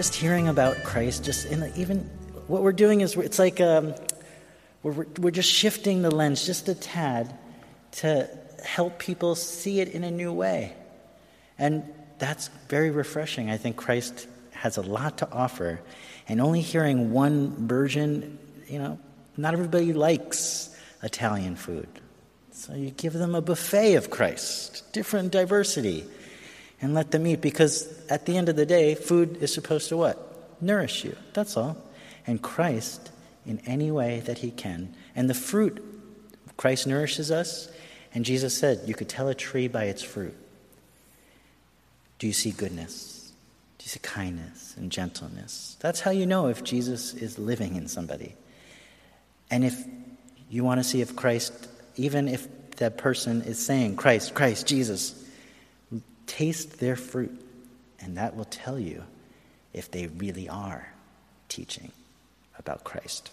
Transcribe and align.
just 0.00 0.14
hearing 0.14 0.48
about 0.48 0.82
Christ, 0.82 1.24
just 1.24 1.44
in 1.44 1.60
the, 1.60 1.78
even 1.78 1.98
what 2.46 2.62
we're 2.62 2.72
doing 2.72 3.02
is 3.02 3.16
it's 3.16 3.38
like 3.38 3.60
um, 3.60 3.94
we're, 4.82 5.04
we're 5.18 5.30
just 5.30 5.52
shifting 5.52 6.00
the 6.00 6.10
lens 6.10 6.46
just 6.46 6.70
a 6.70 6.74
tad 6.74 7.36
to 7.92 8.26
help 8.64 8.98
people 8.98 9.34
see 9.34 9.78
it 9.78 9.88
in 9.88 10.02
a 10.02 10.10
new 10.10 10.32
way. 10.32 10.74
And 11.58 11.84
that's 12.18 12.48
very 12.70 12.90
refreshing. 12.90 13.50
I 13.50 13.58
think 13.58 13.76
Christ 13.76 14.26
has 14.52 14.78
a 14.78 14.80
lot 14.80 15.18
to 15.18 15.30
offer. 15.30 15.82
And 16.26 16.40
only 16.40 16.62
hearing 16.62 17.12
one 17.12 17.68
version, 17.68 18.38
you 18.68 18.78
know, 18.78 18.98
not 19.36 19.52
everybody 19.52 19.92
likes 19.92 20.74
Italian 21.02 21.56
food. 21.56 21.88
So 22.52 22.72
you 22.72 22.90
give 22.90 23.12
them 23.12 23.34
a 23.34 23.42
buffet 23.42 23.96
of 23.96 24.08
Christ, 24.08 24.82
different 24.94 25.30
diversity, 25.30 26.06
and 26.80 26.94
let 26.94 27.10
them 27.10 27.26
eat 27.26 27.40
because 27.40 27.88
at 28.08 28.26
the 28.26 28.36
end 28.36 28.48
of 28.48 28.56
the 28.56 28.66
day, 28.66 28.94
food 28.94 29.38
is 29.42 29.52
supposed 29.52 29.88
to 29.90 29.96
what? 29.96 30.62
Nourish 30.62 31.04
you. 31.04 31.16
That's 31.32 31.56
all. 31.56 31.76
And 32.26 32.40
Christ, 32.42 33.10
in 33.46 33.60
any 33.66 33.90
way 33.90 34.20
that 34.20 34.38
he 34.38 34.50
can. 34.50 34.94
And 35.14 35.28
the 35.28 35.34
fruit, 35.34 35.82
Christ 36.56 36.86
nourishes 36.86 37.30
us. 37.30 37.70
And 38.14 38.24
Jesus 38.24 38.56
said, 38.56 38.82
You 38.86 38.94
could 38.94 39.08
tell 39.08 39.28
a 39.28 39.34
tree 39.34 39.68
by 39.68 39.84
its 39.84 40.02
fruit. 40.02 40.36
Do 42.18 42.26
you 42.26 42.32
see 42.32 42.50
goodness? 42.50 43.32
Do 43.78 43.84
you 43.84 43.88
see 43.88 44.00
kindness 44.00 44.74
and 44.76 44.92
gentleness? 44.92 45.76
That's 45.80 46.00
how 46.00 46.10
you 46.10 46.26
know 46.26 46.48
if 46.48 46.62
Jesus 46.62 47.14
is 47.14 47.38
living 47.38 47.76
in 47.76 47.88
somebody. 47.88 48.34
And 49.50 49.64
if 49.64 49.82
you 50.50 50.64
want 50.64 50.80
to 50.80 50.84
see 50.84 51.00
if 51.00 51.16
Christ, 51.16 51.68
even 51.96 52.28
if 52.28 52.46
that 52.76 52.98
person 52.98 53.42
is 53.42 53.64
saying, 53.64 53.96
Christ, 53.96 54.34
Christ, 54.34 54.66
Jesus, 54.66 55.14
taste 56.30 56.78
their 56.78 56.94
fruit, 56.94 57.44
and 57.98 58.16
that 58.16 58.36
will 58.36 58.44
tell 58.44 58.78
you 58.78 59.02
if 59.72 59.90
they 59.90 60.06
really 60.06 60.48
are 60.48 60.92
teaching 61.48 61.90
about 62.56 62.84
Christ. 62.84 63.32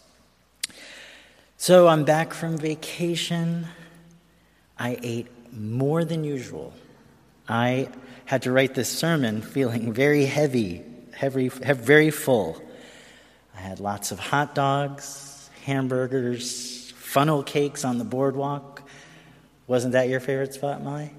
So 1.58 1.88
I'm 1.88 2.06
back 2.06 2.34
from 2.34 2.58
vacation. 2.58 3.68
I 4.80 4.98
ate 5.04 5.28
more 5.54 6.04
than 6.06 6.24
usual. 6.24 6.74
I 7.48 7.90
had 8.26 8.42
to 8.44 8.52
write 8.52 8.74
this 8.74 8.90
sermon 8.90 9.44
feeling 9.44 9.94
very 9.94 10.26
heavy, 10.26 10.84
heavy, 11.14 11.50
very 11.50 12.10
full. 12.10 12.60
I 13.56 13.60
had 13.60 13.80
lots 13.80 14.12
of 14.12 14.18
hot 14.18 14.56
dogs, 14.56 15.52
hamburgers, 15.66 16.92
funnel 16.98 17.44
cakes 17.44 17.86
on 17.86 18.00
the 18.00 18.04
boardwalk. 18.06 18.82
Wasn't 19.68 19.94
that 19.94 20.10
your 20.10 20.20
favorite 20.20 20.56
spot, 20.56 20.84
Molly? 20.84 21.12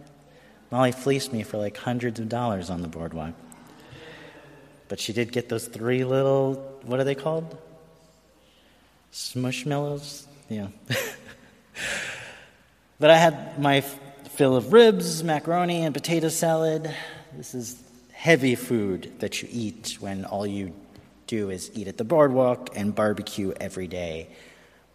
Molly 0.70 0.92
fleeced 0.92 1.32
me 1.32 1.42
for 1.42 1.56
like 1.56 1.76
hundreds 1.76 2.20
of 2.20 2.28
dollars 2.28 2.70
on 2.70 2.82
the 2.82 2.88
boardwalk. 2.88 3.34
But 4.88 5.00
she 5.00 5.12
did 5.12 5.32
get 5.32 5.48
those 5.48 5.66
three 5.66 6.04
little, 6.04 6.54
what 6.84 6.98
are 7.00 7.04
they 7.04 7.14
called? 7.14 7.56
Smushmallows? 9.12 10.26
Yeah. 10.48 10.68
but 12.98 13.10
I 13.10 13.16
had 13.16 13.58
my 13.58 13.80
fill 13.80 14.56
of 14.56 14.72
ribs, 14.72 15.22
macaroni, 15.22 15.84
and 15.84 15.94
potato 15.94 16.28
salad. 16.28 16.94
This 17.36 17.54
is 17.54 17.82
heavy 18.12 18.54
food 18.54 19.12
that 19.20 19.42
you 19.42 19.48
eat 19.50 19.96
when 20.00 20.24
all 20.24 20.46
you 20.46 20.72
do 21.26 21.50
is 21.50 21.70
eat 21.74 21.88
at 21.88 21.96
the 21.96 22.04
boardwalk 22.04 22.70
and 22.74 22.94
barbecue 22.94 23.52
every 23.60 23.86
day, 23.86 24.28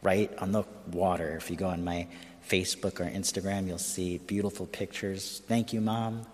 right 0.02 0.36
on 0.40 0.52
the 0.52 0.64
water. 0.92 1.36
If 1.38 1.50
you 1.52 1.56
go 1.56 1.68
on 1.68 1.84
my 1.84 2.08
Facebook 2.48 3.00
or 3.00 3.10
Instagram, 3.10 3.68
you'll 3.68 3.78
see 3.78 4.18
beautiful 4.18 4.66
pictures. 4.66 5.42
Thank 5.48 5.74
you, 5.74 5.82
Mom, 5.82 6.26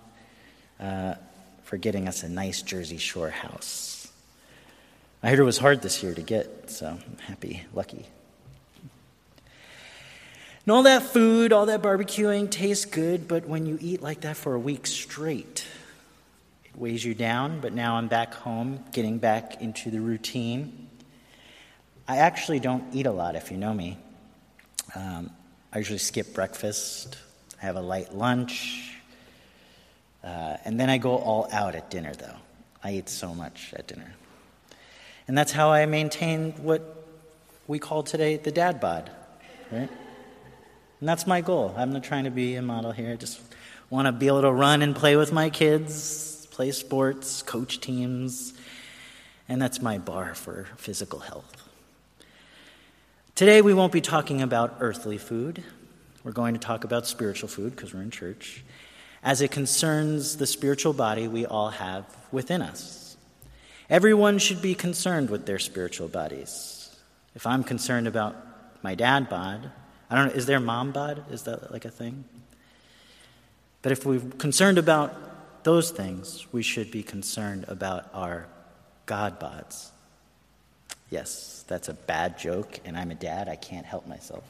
uh, 0.79 1.15
for 1.63 1.77
getting 1.77 2.07
us 2.07 2.23
a 2.23 2.29
nice 2.29 2.61
Jersey 2.61 2.97
Shore 2.97 3.29
house. 3.29 4.11
I 5.21 5.29
heard 5.29 5.39
it 5.39 5.43
was 5.43 5.57
hard 5.57 5.81
this 5.81 6.01
year 6.01 6.13
to 6.13 6.21
get, 6.21 6.69
so 6.69 6.87
I'm 6.87 7.17
happy, 7.17 7.63
lucky. 7.73 8.05
And 10.65 10.75
all 10.75 10.83
that 10.83 11.03
food, 11.03 11.51
all 11.51 11.65
that 11.65 11.81
barbecuing 11.81 12.49
tastes 12.49 12.85
good, 12.85 13.27
but 13.27 13.47
when 13.47 13.65
you 13.65 13.77
eat 13.81 14.01
like 14.01 14.21
that 14.21 14.37
for 14.37 14.53
a 14.53 14.59
week 14.59 14.87
straight, 14.87 15.65
it 16.65 16.79
weighs 16.79 17.03
you 17.03 17.13
down. 17.13 17.59
But 17.59 17.73
now 17.73 17.95
I'm 17.95 18.07
back 18.07 18.33
home, 18.33 18.83
getting 18.93 19.17
back 19.17 19.61
into 19.61 19.89
the 19.89 19.99
routine. 19.99 20.87
I 22.07 22.17
actually 22.17 22.59
don't 22.59 22.83
eat 22.93 23.05
a 23.05 23.11
lot, 23.11 23.35
if 23.35 23.51
you 23.51 23.57
know 23.57 23.73
me. 23.73 23.97
Um, 24.95 25.31
I 25.71 25.77
usually 25.77 25.99
skip 25.99 26.33
breakfast, 26.33 27.17
have 27.57 27.75
a 27.75 27.81
light 27.81 28.15
lunch, 28.15 28.95
uh, 30.23 30.57
and 30.65 30.79
then 30.79 30.89
I 30.89 30.97
go 30.97 31.15
all 31.15 31.47
out 31.51 31.75
at 31.75 31.91
dinner, 31.91 32.13
though. 32.13 32.35
I 32.83 32.93
eat 32.93 33.09
so 33.09 33.35
much 33.35 33.73
at 33.75 33.87
dinner. 33.87 34.13
And 35.27 35.37
that's 35.37 35.51
how 35.51 35.71
I 35.71 35.85
maintain 35.85 36.53
what 36.53 37.05
we 37.67 37.77
call 37.77 38.01
today 38.01 38.37
the 38.37 38.51
dad 38.51 38.79
bod, 38.79 39.11
right? 39.71 39.89
And 40.99 41.07
that's 41.07 41.27
my 41.27 41.41
goal. 41.41 41.73
I'm 41.77 41.93
not 41.93 42.03
trying 42.03 42.23
to 42.23 42.31
be 42.31 42.55
a 42.55 42.61
model 42.63 42.91
here. 42.91 43.11
I 43.13 43.15
just 43.15 43.39
want 43.91 44.07
to 44.07 44.11
be 44.11 44.25
able 44.27 44.41
to 44.41 44.51
run 44.51 44.81
and 44.81 44.95
play 44.95 45.15
with 45.15 45.31
my 45.31 45.51
kids, 45.51 46.47
play 46.47 46.71
sports, 46.71 47.43
coach 47.43 47.79
teams, 47.79 48.53
and 49.47 49.61
that's 49.61 49.81
my 49.81 49.99
bar 49.99 50.33
for 50.33 50.67
physical 50.77 51.19
health. 51.19 51.68
Today, 53.39 53.61
we 53.61 53.73
won't 53.73 53.93
be 53.93 54.01
talking 54.01 54.41
about 54.41 54.75
earthly 54.81 55.17
food. 55.17 55.63
We're 56.25 56.33
going 56.33 56.55
to 56.55 56.59
talk 56.59 56.83
about 56.83 57.07
spiritual 57.07 57.47
food 57.47 57.73
because 57.73 57.93
we're 57.93 58.01
in 58.01 58.11
church, 58.11 58.65
as 59.23 59.39
it 59.39 59.49
concerns 59.49 60.35
the 60.35 60.45
spiritual 60.45 60.91
body 60.91 61.29
we 61.29 61.45
all 61.45 61.69
have 61.69 62.03
within 62.33 62.61
us. 62.61 63.15
Everyone 63.89 64.39
should 64.39 64.61
be 64.61 64.75
concerned 64.75 65.29
with 65.29 65.45
their 65.45 65.57
spiritual 65.57 66.09
bodies. 66.09 66.93
If 67.33 67.47
I'm 67.47 67.63
concerned 67.63 68.09
about 68.09 68.35
my 68.83 68.93
dad 68.93 69.29
bod, 69.29 69.71
I 70.09 70.15
don't 70.17 70.27
know, 70.27 70.33
is 70.33 70.45
there 70.45 70.59
mom 70.59 70.91
bod? 70.91 71.23
Is 71.31 71.43
that 71.43 71.71
like 71.71 71.85
a 71.85 71.89
thing? 71.89 72.25
But 73.81 73.93
if 73.93 74.05
we're 74.05 74.19
concerned 74.19 74.77
about 74.77 75.63
those 75.63 75.91
things, 75.91 76.45
we 76.51 76.61
should 76.61 76.91
be 76.91 77.03
concerned 77.03 77.63
about 77.69 78.09
our 78.13 78.47
God 79.05 79.39
bods. 79.39 79.91
Yes, 81.09 81.65
that's 81.67 81.89
a 81.89 81.93
bad 81.93 82.37
joke, 82.37 82.79
and 82.85 82.97
I'm 82.97 83.11
a 83.11 83.15
dad. 83.15 83.49
I 83.49 83.55
can't 83.55 83.85
help 83.85 84.07
myself. 84.07 84.43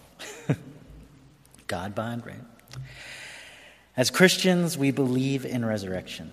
God 1.67 1.95
bod, 1.95 2.25
right? 2.25 2.81
As 3.95 4.09
Christians, 4.09 4.77
we 4.77 4.91
believe 4.91 5.45
in 5.45 5.63
resurrection. 5.65 6.31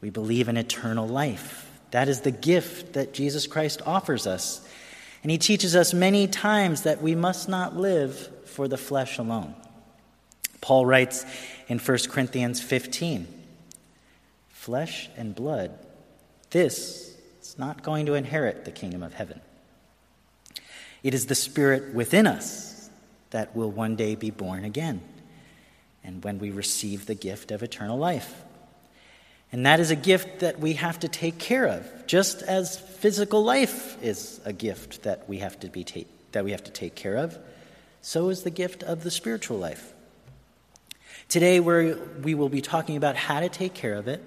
We 0.00 0.10
believe 0.10 0.48
in 0.48 0.56
eternal 0.56 1.06
life. 1.06 1.66
That 1.90 2.08
is 2.08 2.20
the 2.20 2.30
gift 2.30 2.94
that 2.94 3.12
Jesus 3.12 3.46
Christ 3.46 3.82
offers 3.84 4.26
us. 4.26 4.66
And 5.22 5.30
he 5.30 5.38
teaches 5.38 5.76
us 5.76 5.92
many 5.92 6.26
times 6.26 6.82
that 6.82 7.02
we 7.02 7.14
must 7.14 7.48
not 7.48 7.76
live 7.76 8.30
for 8.46 8.68
the 8.68 8.78
flesh 8.78 9.18
alone. 9.18 9.54
Paul 10.60 10.86
writes 10.86 11.24
in 11.68 11.78
1 11.78 11.98
Corinthians 12.08 12.60
15 12.60 13.26
Flesh 14.50 15.08
and 15.16 15.34
blood, 15.34 15.72
this 16.50 17.16
is 17.40 17.58
not 17.58 17.82
going 17.82 18.06
to 18.06 18.14
inherit 18.14 18.66
the 18.66 18.70
kingdom 18.70 19.02
of 19.02 19.14
heaven. 19.14 19.40
It 21.02 21.14
is 21.14 21.26
the 21.26 21.34
Spirit 21.34 21.94
within 21.94 22.26
us 22.26 22.90
that 23.30 23.54
will 23.54 23.70
one 23.70 23.96
day 23.96 24.14
be 24.14 24.30
born 24.30 24.64
again, 24.64 25.00
and 26.04 26.22
when 26.22 26.38
we 26.38 26.50
receive 26.50 27.06
the 27.06 27.14
gift 27.14 27.50
of 27.50 27.62
eternal 27.62 27.96
life. 27.96 28.42
And 29.52 29.66
that 29.66 29.80
is 29.80 29.90
a 29.90 29.96
gift 29.96 30.40
that 30.40 30.60
we 30.60 30.74
have 30.74 31.00
to 31.00 31.08
take 31.08 31.38
care 31.38 31.66
of, 31.66 32.06
just 32.06 32.42
as 32.42 32.78
physical 32.78 33.42
life 33.42 34.00
is 34.02 34.40
a 34.44 34.52
gift 34.52 35.02
that 35.02 35.28
we 35.28 35.38
have 35.38 35.58
to, 35.60 35.68
be 35.68 35.84
ta- 35.84 36.08
that 36.32 36.44
we 36.44 36.52
have 36.52 36.64
to 36.64 36.70
take 36.70 36.94
care 36.94 37.16
of. 37.16 37.36
So 38.02 38.28
is 38.28 38.42
the 38.42 38.50
gift 38.50 38.82
of 38.82 39.02
the 39.02 39.10
spiritual 39.10 39.58
life. 39.58 39.92
Today, 41.28 41.60
we 41.60 41.94
we 42.22 42.34
will 42.34 42.48
be 42.48 42.60
talking 42.60 42.96
about 42.96 43.14
how 43.14 43.40
to 43.40 43.48
take 43.48 43.74
care 43.74 43.94
of 43.94 44.08
it 44.08 44.22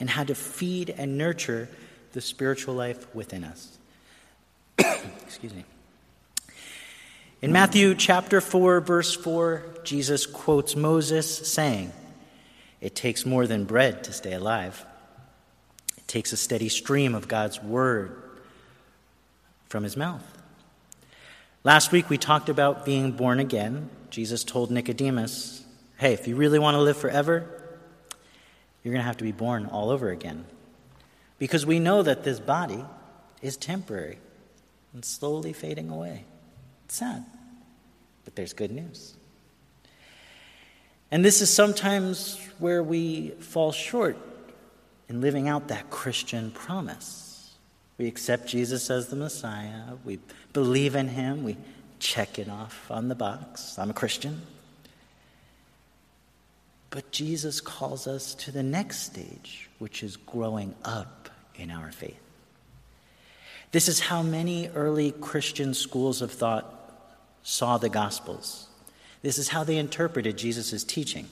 and 0.00 0.08
how 0.08 0.24
to 0.24 0.34
feed 0.34 0.90
and 0.90 1.18
nurture 1.18 1.68
the 2.12 2.20
spiritual 2.20 2.74
life 2.74 3.14
within 3.14 3.44
us. 3.44 3.78
Excuse 4.78 5.52
me. 5.52 5.64
In 7.42 7.50
Matthew 7.50 7.96
chapter 7.96 8.40
4, 8.40 8.80
verse 8.82 9.16
4, 9.16 9.64
Jesus 9.82 10.26
quotes 10.26 10.76
Moses 10.76 11.52
saying, 11.52 11.92
It 12.80 12.94
takes 12.94 13.26
more 13.26 13.48
than 13.48 13.64
bread 13.64 14.04
to 14.04 14.12
stay 14.12 14.32
alive. 14.32 14.86
It 15.96 16.06
takes 16.06 16.32
a 16.32 16.36
steady 16.36 16.68
stream 16.68 17.16
of 17.16 17.26
God's 17.26 17.60
word 17.60 18.22
from 19.66 19.82
his 19.82 19.96
mouth. 19.96 20.22
Last 21.64 21.90
week 21.90 22.08
we 22.08 22.16
talked 22.16 22.48
about 22.48 22.84
being 22.84 23.10
born 23.10 23.40
again. 23.40 23.90
Jesus 24.08 24.44
told 24.44 24.70
Nicodemus, 24.70 25.64
Hey, 25.96 26.12
if 26.12 26.28
you 26.28 26.36
really 26.36 26.60
want 26.60 26.76
to 26.76 26.80
live 26.80 26.96
forever, 26.96 27.44
you're 28.84 28.94
going 28.94 29.02
to 29.02 29.06
have 29.06 29.16
to 29.16 29.24
be 29.24 29.32
born 29.32 29.66
all 29.66 29.90
over 29.90 30.10
again. 30.10 30.44
Because 31.40 31.66
we 31.66 31.80
know 31.80 32.04
that 32.04 32.22
this 32.22 32.38
body 32.38 32.84
is 33.40 33.56
temporary 33.56 34.20
and 34.94 35.04
slowly 35.04 35.52
fading 35.52 35.90
away. 35.90 36.26
Sad, 36.92 37.24
but 38.26 38.36
there's 38.36 38.52
good 38.52 38.70
news. 38.70 39.14
And 41.10 41.24
this 41.24 41.40
is 41.40 41.48
sometimes 41.48 42.38
where 42.58 42.82
we 42.82 43.30
fall 43.40 43.72
short 43.72 44.18
in 45.08 45.22
living 45.22 45.48
out 45.48 45.68
that 45.68 45.88
Christian 45.88 46.50
promise. 46.50 47.54
We 47.96 48.08
accept 48.08 48.46
Jesus 48.46 48.90
as 48.90 49.08
the 49.08 49.16
Messiah. 49.16 49.94
We 50.04 50.18
believe 50.52 50.94
in 50.94 51.08
him. 51.08 51.44
We 51.44 51.56
check 51.98 52.38
it 52.38 52.50
off 52.50 52.90
on 52.90 53.08
the 53.08 53.14
box. 53.14 53.78
I'm 53.78 53.88
a 53.88 53.94
Christian. 53.94 54.42
But 56.90 57.10
Jesus 57.10 57.62
calls 57.62 58.06
us 58.06 58.34
to 58.34 58.52
the 58.52 58.62
next 58.62 58.98
stage, 58.98 59.70
which 59.78 60.02
is 60.02 60.18
growing 60.18 60.74
up 60.84 61.30
in 61.54 61.70
our 61.70 61.90
faith. 61.90 62.20
This 63.70 63.88
is 63.88 63.98
how 63.98 64.22
many 64.22 64.68
early 64.68 65.12
Christian 65.12 65.72
schools 65.72 66.20
of 66.20 66.30
thought 66.30 66.80
saw 67.42 67.78
the 67.78 67.88
Gospels. 67.88 68.68
This 69.22 69.38
is 69.38 69.48
how 69.48 69.64
they 69.64 69.76
interpreted 69.76 70.36
Jesus' 70.36 70.84
teaching. 70.84 71.28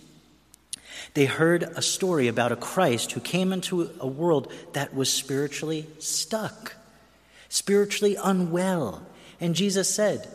They 1.14 1.24
heard 1.24 1.62
a 1.62 1.82
story 1.82 2.28
about 2.28 2.52
a 2.52 2.56
Christ 2.56 3.12
who 3.12 3.20
came 3.20 3.52
into 3.52 3.90
a 4.00 4.06
world 4.06 4.52
that 4.72 4.94
was 4.94 5.12
spiritually 5.12 5.86
stuck, 5.98 6.74
spiritually 7.48 8.16
unwell. 8.16 9.02
And 9.40 9.54
Jesus 9.54 9.92
said, 9.92 10.28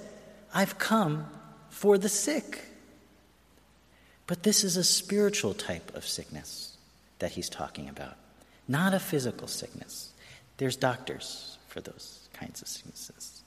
I've 0.54 0.78
come 0.78 1.28
for 1.70 1.98
the 1.98 2.10
sick. 2.10 2.66
But 4.28 4.44
this 4.44 4.64
is 4.64 4.76
a 4.76 4.84
spiritual 4.84 5.54
type 5.54 5.96
of 5.96 6.06
sickness 6.06 6.78
that 7.20 7.32
he's 7.32 7.50
talking 7.50 7.88
about, 7.90 8.16
not 8.68 8.94
a 8.94 9.00
physical 9.00 9.48
sickness. 9.48 10.14
There's 10.58 10.76
doctors 10.76 11.58
for 11.68 11.82
those 11.82 12.28
kinds 12.34 12.62
of 12.62 12.68
sicknesses. 12.68 13.44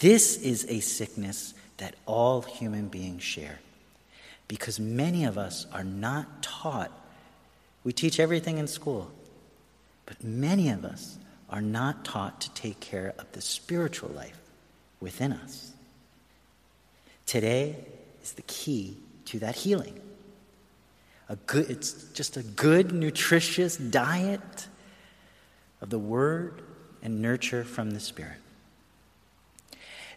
This 0.00 0.36
is 0.36 0.66
a 0.68 0.80
sickness 0.80 1.54
that 1.78 1.94
all 2.06 2.42
human 2.42 2.88
beings 2.88 3.22
share 3.22 3.58
because 4.48 4.80
many 4.80 5.24
of 5.24 5.38
us 5.38 5.66
are 5.72 5.84
not 5.84 6.42
taught. 6.42 6.90
We 7.84 7.92
teach 7.92 8.18
everything 8.18 8.58
in 8.58 8.66
school, 8.66 9.10
but 10.06 10.22
many 10.24 10.70
of 10.70 10.84
us 10.84 11.18
are 11.50 11.60
not 11.60 12.04
taught 12.04 12.40
to 12.42 12.50
take 12.54 12.80
care 12.80 13.14
of 13.18 13.30
the 13.32 13.40
spiritual 13.40 14.10
life 14.10 14.38
within 15.00 15.32
us. 15.32 15.72
Today 17.26 17.76
is 18.22 18.32
the 18.32 18.42
key 18.42 18.96
to 19.26 19.38
that 19.40 19.54
healing. 19.56 20.00
A 21.28 21.36
good, 21.36 21.70
it's 21.70 21.92
just 22.14 22.36
a 22.36 22.42
good, 22.42 22.92
nutritious 22.92 23.76
diet 23.76 24.66
of 25.80 25.90
the 25.90 25.98
Word 25.98 26.62
and 27.02 27.20
nurture 27.20 27.64
from 27.64 27.90
the 27.90 28.00
Spirit. 28.00 28.38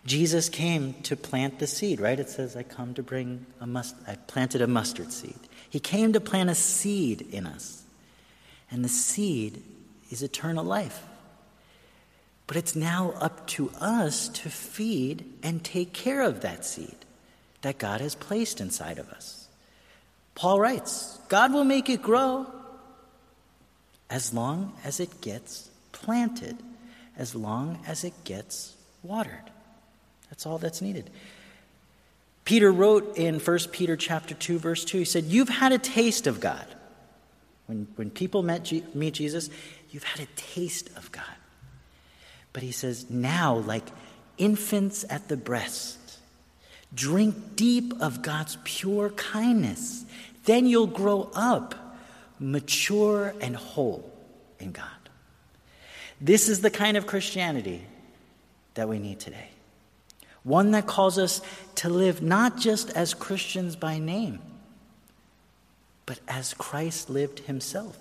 Jesus 0.05 0.49
came 0.49 0.93
to 1.03 1.15
plant 1.15 1.59
the 1.59 1.67
seed, 1.67 1.99
right? 1.99 2.19
It 2.19 2.29
says, 2.29 2.55
I 2.55 2.63
come 2.63 2.93
to 2.95 3.03
bring 3.03 3.45
a 3.59 3.67
must 3.67 3.95
I 4.07 4.15
planted 4.15 4.61
a 4.61 4.67
mustard 4.67 5.11
seed. 5.11 5.39
He 5.69 5.79
came 5.79 6.13
to 6.13 6.19
plant 6.19 6.49
a 6.49 6.55
seed 6.55 7.21
in 7.31 7.45
us. 7.45 7.83
And 8.71 8.83
the 8.83 8.89
seed 8.89 9.61
is 10.09 10.23
eternal 10.23 10.65
life. 10.65 11.03
But 12.47 12.57
it's 12.57 12.75
now 12.75 13.13
up 13.17 13.47
to 13.47 13.71
us 13.79 14.27
to 14.29 14.49
feed 14.49 15.25
and 15.43 15.63
take 15.63 15.93
care 15.93 16.21
of 16.21 16.41
that 16.41 16.65
seed 16.65 16.95
that 17.61 17.77
God 17.77 18.01
has 18.01 18.15
placed 18.15 18.59
inside 18.59 18.97
of 18.97 19.09
us. 19.09 19.47
Paul 20.35 20.59
writes, 20.59 21.19
God 21.29 21.53
will 21.53 21.63
make 21.63 21.89
it 21.89 22.01
grow 22.01 22.47
as 24.09 24.33
long 24.33 24.73
as 24.83 24.99
it 24.99 25.21
gets 25.21 25.69
planted, 25.91 26.57
as 27.17 27.35
long 27.35 27.79
as 27.85 28.03
it 28.03 28.13
gets 28.23 28.75
watered. 29.03 29.51
That's 30.31 30.45
all 30.45 30.57
that's 30.57 30.81
needed. 30.81 31.09
Peter 32.45 32.71
wrote 32.71 33.17
in 33.17 33.39
1 33.39 33.59
Peter 33.71 33.95
chapter 33.95 34.33
2 34.33 34.57
verse 34.57 34.83
2 34.83 34.99
he 34.99 35.05
said 35.05 35.25
you've 35.25 35.49
had 35.49 35.71
a 35.71 35.77
taste 35.77 36.25
of 36.25 36.39
God. 36.39 36.65
When 37.67 37.87
when 37.95 38.09
people 38.09 38.41
met 38.41 38.63
G- 38.63 38.83
meet 38.95 39.13
Jesus, 39.13 39.49
you've 39.91 40.03
had 40.03 40.25
a 40.25 40.29
taste 40.35 40.89
of 40.97 41.11
God. 41.11 41.23
But 42.53 42.63
he 42.63 42.71
says 42.71 43.09
now 43.09 43.55
like 43.57 43.85
infants 44.37 45.05
at 45.09 45.27
the 45.27 45.37
breast 45.37 45.99
drink 46.93 47.55
deep 47.55 47.93
of 48.01 48.21
God's 48.21 48.57
pure 48.63 49.09
kindness. 49.11 50.05
Then 50.45 50.65
you'll 50.65 50.87
grow 50.87 51.29
up 51.35 51.75
mature 52.39 53.35
and 53.41 53.55
whole 53.55 54.11
in 54.59 54.71
God. 54.71 54.87
This 56.19 56.49
is 56.49 56.61
the 56.61 56.71
kind 56.71 56.97
of 56.97 57.05
Christianity 57.05 57.81
that 58.73 58.87
we 58.87 58.97
need 58.97 59.19
today 59.19 59.49
one 60.43 60.71
that 60.71 60.87
calls 60.87 61.17
us 61.17 61.41
to 61.75 61.89
live 61.89 62.21
not 62.21 62.57
just 62.57 62.89
as 62.91 63.13
Christians 63.13 63.75
by 63.75 63.99
name, 63.99 64.39
but 66.05 66.19
as 66.27 66.53
Christ 66.55 67.09
lived 67.09 67.39
himself. 67.39 67.97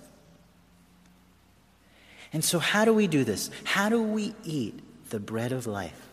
And 2.33 2.43
so, 2.43 2.59
how 2.59 2.85
do 2.85 2.93
we 2.93 3.07
do 3.07 3.23
this? 3.23 3.49
How 3.63 3.89
do 3.89 4.01
we 4.01 4.33
eat 4.43 4.79
the 5.09 5.19
bread 5.19 5.51
of 5.51 5.67
life 5.67 6.09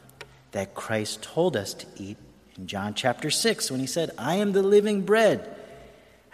that 0.53 0.75
Christ 0.75 1.23
told 1.23 1.57
us 1.57 1.75
to 1.75 1.87
eat 1.97 2.17
in 2.57 2.67
John 2.67 2.95
chapter 2.95 3.31
6 3.31 3.71
when 3.71 3.81
he 3.81 3.87
said, 3.87 4.11
I 4.19 4.37
am 4.37 4.53
the 4.53 4.63
living 4.63 5.03
bread. 5.03 5.55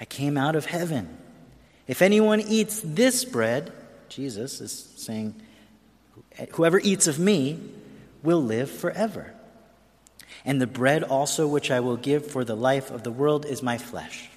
I 0.00 0.05
came 0.05 0.37
out 0.37 0.56
of 0.56 0.67
heaven. 0.67 1.19
If 1.87 2.02
anyone 2.02 2.41
eats 2.41 2.81
this 2.82 3.25
bread, 3.25 3.73
Jesus 4.08 4.61
is 4.61 4.73
saying, 4.96 5.35
whoever 6.52 6.81
eats 6.81 7.06
of 7.06 7.19
me 7.19 7.61
will 8.23 8.43
live 8.43 8.70
forever. 8.70 9.35
And 10.44 10.60
the 10.60 10.66
bread 10.66 11.02
also 11.02 11.46
which 11.46 11.70
I 11.70 11.81
will 11.81 11.96
give 11.96 12.26
for 12.26 12.44
the 12.44 12.56
life 12.56 12.90
of 12.90 13.02
the 13.02 13.10
world 13.10 13.46
is 13.46 13.62
my 13.62 13.78
flesh. 13.78 14.28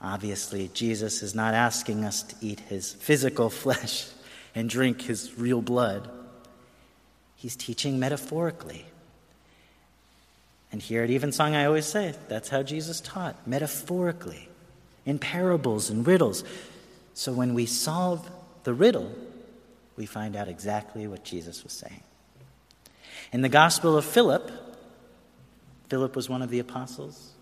Obviously, 0.00 0.70
Jesus 0.72 1.22
is 1.22 1.34
not 1.34 1.52
asking 1.52 2.04
us 2.04 2.22
to 2.22 2.36
eat 2.40 2.60
his 2.60 2.94
physical 2.94 3.50
flesh 3.64 4.06
and 4.54 4.68
drink 4.68 5.02
his 5.02 5.38
real 5.38 5.60
blood. 5.60 6.08
He's 7.36 7.56
teaching 7.56 7.98
metaphorically. 7.98 8.86
And 10.72 10.80
here 10.80 11.02
at 11.02 11.10
Evensong, 11.10 11.54
I 11.54 11.64
always 11.64 11.86
say 11.86 12.14
that's 12.28 12.48
how 12.48 12.62
Jesus 12.62 13.00
taught, 13.00 13.46
metaphorically, 13.46 14.48
in 15.04 15.18
parables 15.18 15.90
and 15.90 16.06
riddles. 16.06 16.44
So 17.14 17.32
when 17.32 17.54
we 17.54 17.66
solve 17.66 18.30
the 18.64 18.72
riddle, 18.72 19.12
we 19.96 20.06
find 20.06 20.36
out 20.36 20.48
exactly 20.48 21.06
what 21.06 21.24
Jesus 21.24 21.64
was 21.64 21.72
saying. 21.72 22.02
In 23.32 23.42
the 23.42 23.48
Gospel 23.48 23.96
of 23.96 24.04
Philip, 24.04 24.50
Philip 25.88 26.16
was 26.16 26.28
one 26.28 26.42
of 26.42 26.50
the 26.50 26.58
apostles. 26.58 27.32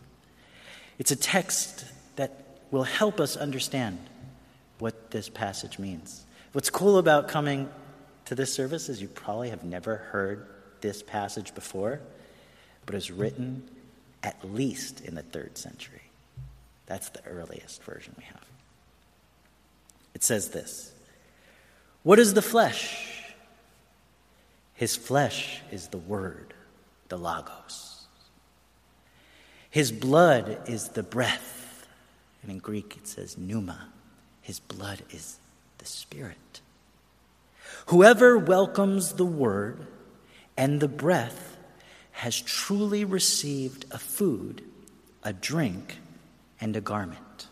It's 0.99 1.11
a 1.11 1.17
text 1.17 1.85
that 2.17 2.45
will 2.71 2.85
help 2.85 3.21
us 3.21 3.37
understand 3.37 3.99
what 4.79 5.11
this 5.11 5.29
passage 5.29 5.79
means. 5.79 6.25
What's 6.53 6.71
cool 6.71 6.99
about 6.99 7.29
coming 7.29 7.69
to 8.27 8.35
this 8.35 8.53
service 8.53 8.89
is 8.89 9.01
you 9.01 9.09
probably 9.09 9.51
have 9.51 9.65
never 9.65 9.97
heard 9.97 10.47
this 10.81 11.03
passage 11.03 11.55
before, 11.55 12.01
but 12.85 12.95
it's 12.95 13.11
written 13.11 13.69
at 14.23 14.37
least 14.45 15.01
in 15.01 15.15
the 15.15 15.23
third 15.23 15.57
century. 15.57 16.03
That's 16.87 17.09
the 17.11 17.25
earliest 17.25 17.83
version 17.83 18.15
we 18.17 18.25
have. 18.25 18.47
It 20.15 20.23
says 20.23 20.51
this 20.51 20.93
What 22.03 22.19
is 22.19 22.35
the 22.35 22.43
flesh? 22.43 23.18
His 24.79 24.95
flesh 24.95 25.61
is 25.73 25.89
the 25.89 25.99
word, 25.99 26.55
the 27.09 27.17
Logos. 27.19 28.07
His 29.69 29.91
blood 29.91 30.57
is 30.67 30.91
the 30.91 31.03
breath. 31.03 31.85
And 32.43 32.53
in 32.53 32.59
Greek 32.59 32.97
it 32.97 33.09
says 33.09 33.37
pneuma. 33.37 33.89
His 34.41 34.61
blood 34.61 35.03
is 35.11 35.41
the 35.79 35.85
spirit. 35.85 36.61
Whoever 37.87 38.39
welcomes 38.39 39.15
the 39.15 39.27
word 39.27 39.85
and 40.57 40.79
the 40.79 40.87
breath 40.87 41.57
has 42.13 42.41
truly 42.41 43.05
received 43.05 43.85
a 43.91 43.99
food, 43.99 44.63
a 45.25 45.33
drink, 45.33 45.99
and 46.61 46.77
a 46.77 46.81
garment. 46.81 47.49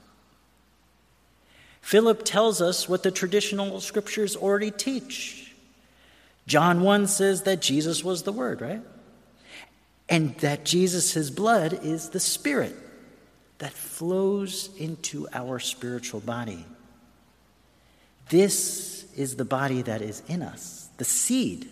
Philip 1.80 2.24
tells 2.24 2.62
us 2.62 2.88
what 2.88 3.02
the 3.02 3.10
traditional 3.10 3.80
scriptures 3.80 4.36
already 4.36 4.70
teach. 4.70 5.45
John 6.46 6.82
1 6.82 7.06
says 7.08 7.42
that 7.42 7.60
Jesus 7.60 8.04
was 8.04 8.22
the 8.22 8.32
Word, 8.32 8.60
right? 8.60 8.82
and 10.08 10.36
that 10.36 10.64
Jesus' 10.64 11.30
blood 11.30 11.80
is 11.82 12.10
the 12.10 12.20
Spirit 12.20 12.74
that 13.58 13.72
flows 13.72 14.70
into 14.76 15.26
our 15.32 15.58
spiritual 15.58 16.20
body. 16.20 16.64
This 18.28 19.06
is 19.14 19.36
the 19.36 19.44
body 19.44 19.82
that 19.82 20.02
is 20.02 20.22
in 20.28 20.42
us, 20.42 20.88
the 20.98 21.04
seed. 21.04 21.68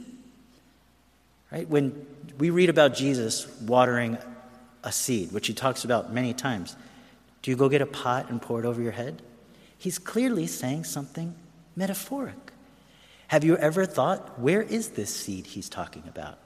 Right? 1.52 1.68
When 1.68 2.06
we 2.38 2.50
read 2.50 2.70
about 2.70 2.94
Jesus 2.94 3.46
watering 3.60 4.18
a 4.82 4.90
seed, 4.90 5.30
which 5.30 5.46
he 5.46 5.54
talks 5.54 5.84
about 5.84 6.12
many 6.12 6.32
times, 6.32 6.74
do 7.42 7.50
you 7.50 7.56
go 7.56 7.68
get 7.68 7.82
a 7.82 7.86
pot 7.86 8.30
and 8.30 8.40
pour 8.40 8.60
it 8.60 8.66
over 8.66 8.80
your 8.80 8.92
head? 8.92 9.20
He's 9.76 9.98
clearly 9.98 10.46
saying 10.46 10.84
something 10.84 11.34
metaphoric. 11.76 12.53
Have 13.34 13.42
you 13.42 13.56
ever 13.56 13.84
thought, 13.84 14.38
where 14.38 14.62
is 14.62 14.90
this 14.90 15.12
seed 15.12 15.44
he's 15.44 15.68
talking 15.68 16.04
about? 16.06 16.38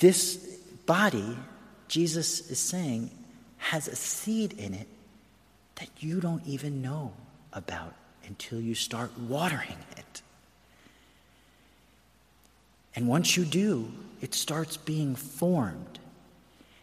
This 0.00 0.38
body, 0.86 1.38
Jesus 1.86 2.50
is 2.50 2.58
saying, 2.58 3.12
has 3.58 3.86
a 3.86 3.94
seed 3.94 4.54
in 4.54 4.74
it 4.74 4.88
that 5.76 5.88
you 6.00 6.20
don't 6.20 6.44
even 6.44 6.82
know 6.82 7.12
about 7.52 7.94
until 8.26 8.60
you 8.60 8.74
start 8.74 9.16
watering 9.16 9.78
it. 9.96 10.22
And 12.96 13.06
once 13.06 13.36
you 13.36 13.44
do, 13.44 13.92
it 14.20 14.34
starts 14.34 14.76
being 14.76 15.14
formed, 15.14 16.00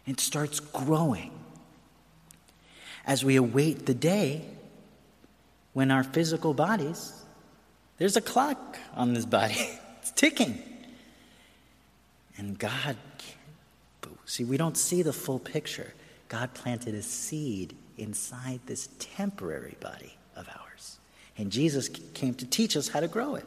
it 0.06 0.20
starts 0.20 0.58
growing. 0.58 1.32
As 3.06 3.26
we 3.26 3.36
await 3.36 3.84
the 3.84 3.92
day 3.92 4.46
when 5.72 5.90
our 5.90 6.02
physical 6.02 6.54
bodies, 6.54 7.12
there's 7.98 8.16
a 8.16 8.20
clock 8.20 8.78
on 8.94 9.14
this 9.14 9.26
body, 9.26 9.56
it's 9.98 10.10
ticking. 10.12 10.62
And 12.36 12.58
God, 12.58 12.96
see, 14.24 14.44
we 14.44 14.56
don't 14.56 14.76
see 14.76 15.02
the 15.02 15.12
full 15.12 15.38
picture. 15.38 15.92
God 16.28 16.54
planted 16.54 16.94
a 16.94 17.02
seed 17.02 17.74
inside 17.98 18.60
this 18.66 18.88
temporary 18.98 19.76
body 19.80 20.16
of 20.36 20.48
ours. 20.48 20.98
And 21.36 21.50
Jesus 21.50 21.88
came 22.14 22.34
to 22.34 22.46
teach 22.46 22.76
us 22.76 22.88
how 22.88 23.00
to 23.00 23.08
grow 23.08 23.34
it. 23.34 23.44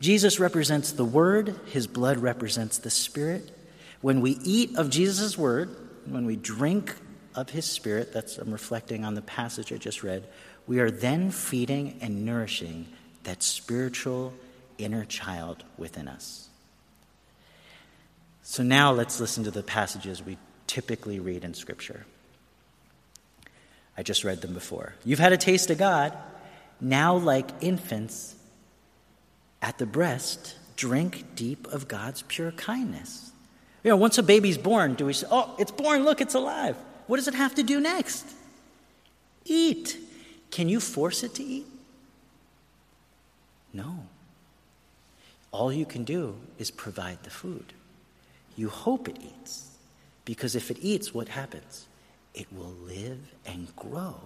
Jesus 0.00 0.38
represents 0.38 0.92
the 0.92 1.04
Word, 1.04 1.58
His 1.66 1.86
blood 1.86 2.18
represents 2.18 2.78
the 2.78 2.90
Spirit. 2.90 3.50
When 4.02 4.20
we 4.20 4.38
eat 4.42 4.76
of 4.76 4.90
Jesus' 4.90 5.38
Word, 5.38 5.74
when 6.06 6.26
we 6.26 6.36
drink 6.36 6.94
of 7.36 7.50
His 7.50 7.66
Spirit, 7.66 8.12
that's 8.12 8.38
I'm 8.38 8.50
reflecting 8.50 9.04
on 9.04 9.14
the 9.14 9.22
passage 9.22 9.72
I 9.72 9.76
just 9.76 10.02
read, 10.02 10.24
we 10.66 10.80
are 10.80 10.90
then 10.90 11.30
feeding 11.30 11.98
and 12.00 12.24
nourishing 12.24 12.86
that 13.24 13.42
spiritual 13.42 14.32
inner 14.78 15.04
child 15.04 15.62
within 15.78 16.08
us. 16.08 16.48
So 18.42 18.62
now 18.62 18.92
let's 18.92 19.20
listen 19.20 19.44
to 19.44 19.50
the 19.50 19.62
passages 19.62 20.22
we 20.22 20.38
typically 20.66 21.20
read 21.20 21.44
in 21.44 21.54
Scripture. 21.54 22.06
I 23.96 24.02
just 24.02 24.24
read 24.24 24.40
them 24.40 24.54
before. 24.54 24.94
You've 25.04 25.18
had 25.18 25.32
a 25.32 25.36
taste 25.36 25.70
of 25.70 25.78
God. 25.78 26.16
Now, 26.80 27.16
like 27.16 27.48
infants 27.60 28.34
at 29.62 29.78
the 29.78 29.86
breast, 29.86 30.54
drink 30.76 31.34
deep 31.34 31.66
of 31.68 31.88
God's 31.88 32.22
pure 32.22 32.52
kindness. 32.52 33.32
You 33.82 33.90
know, 33.90 33.96
once 33.96 34.18
a 34.18 34.22
baby's 34.22 34.58
born, 34.58 34.94
do 34.94 35.06
we 35.06 35.12
say, 35.12 35.26
oh, 35.30 35.54
it's 35.58 35.70
born, 35.70 36.04
look, 36.04 36.20
it's 36.20 36.34
alive? 36.34 36.76
What 37.06 37.16
does 37.16 37.28
it 37.28 37.34
have 37.34 37.54
to 37.56 37.62
do 37.62 37.80
next? 37.80 38.26
Eat. 39.44 39.98
Can 40.50 40.68
you 40.68 40.80
force 40.80 41.22
it 41.22 41.34
to 41.34 41.42
eat? 41.42 41.66
No. 43.72 44.06
All 45.52 45.72
you 45.72 45.86
can 45.86 46.04
do 46.04 46.36
is 46.58 46.70
provide 46.70 47.22
the 47.22 47.30
food. 47.30 47.72
You 48.56 48.68
hope 48.68 49.08
it 49.08 49.18
eats. 49.20 49.70
Because 50.24 50.56
if 50.56 50.70
it 50.70 50.78
eats, 50.80 51.14
what 51.14 51.28
happens? 51.28 51.86
It 52.34 52.46
will 52.52 52.74
live 52.84 53.20
and 53.46 53.74
grow. 53.76 54.16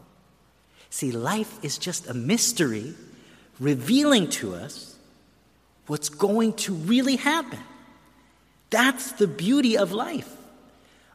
See, 0.89 1.13
life 1.13 1.63
is 1.63 1.79
just 1.79 2.09
a 2.09 2.15
mystery 2.15 2.95
revealing 3.61 4.29
to 4.31 4.55
us 4.55 4.97
what's 5.87 6.09
going 6.09 6.55
to 6.55 6.73
really 6.73 7.17
happen. 7.17 7.59
That's 8.71 9.13
the 9.13 9.27
beauty 9.27 9.77
of 9.77 9.93
life. 9.93 10.37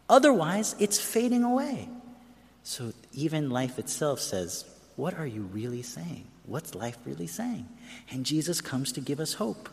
Otherwise, 0.10 0.76
it's 0.80 1.00
fading 1.00 1.44
away. 1.44 1.90
So 2.64 2.94
even 3.14 3.50
life 3.50 3.80
itself 3.80 4.20
says, 4.20 4.66
What 4.96 5.14
are 5.16 5.26
you 5.26 5.44
really 5.44 5.82
saying? 5.82 6.26
What's 6.46 6.76
life 6.76 6.98
really 7.06 7.28
saying? 7.28 7.68
And 8.12 8.26
Jesus 8.26 8.62
comes 8.62 8.92
to 8.94 9.02
give 9.02 9.20
us 9.20 9.34
hope. 9.34 9.70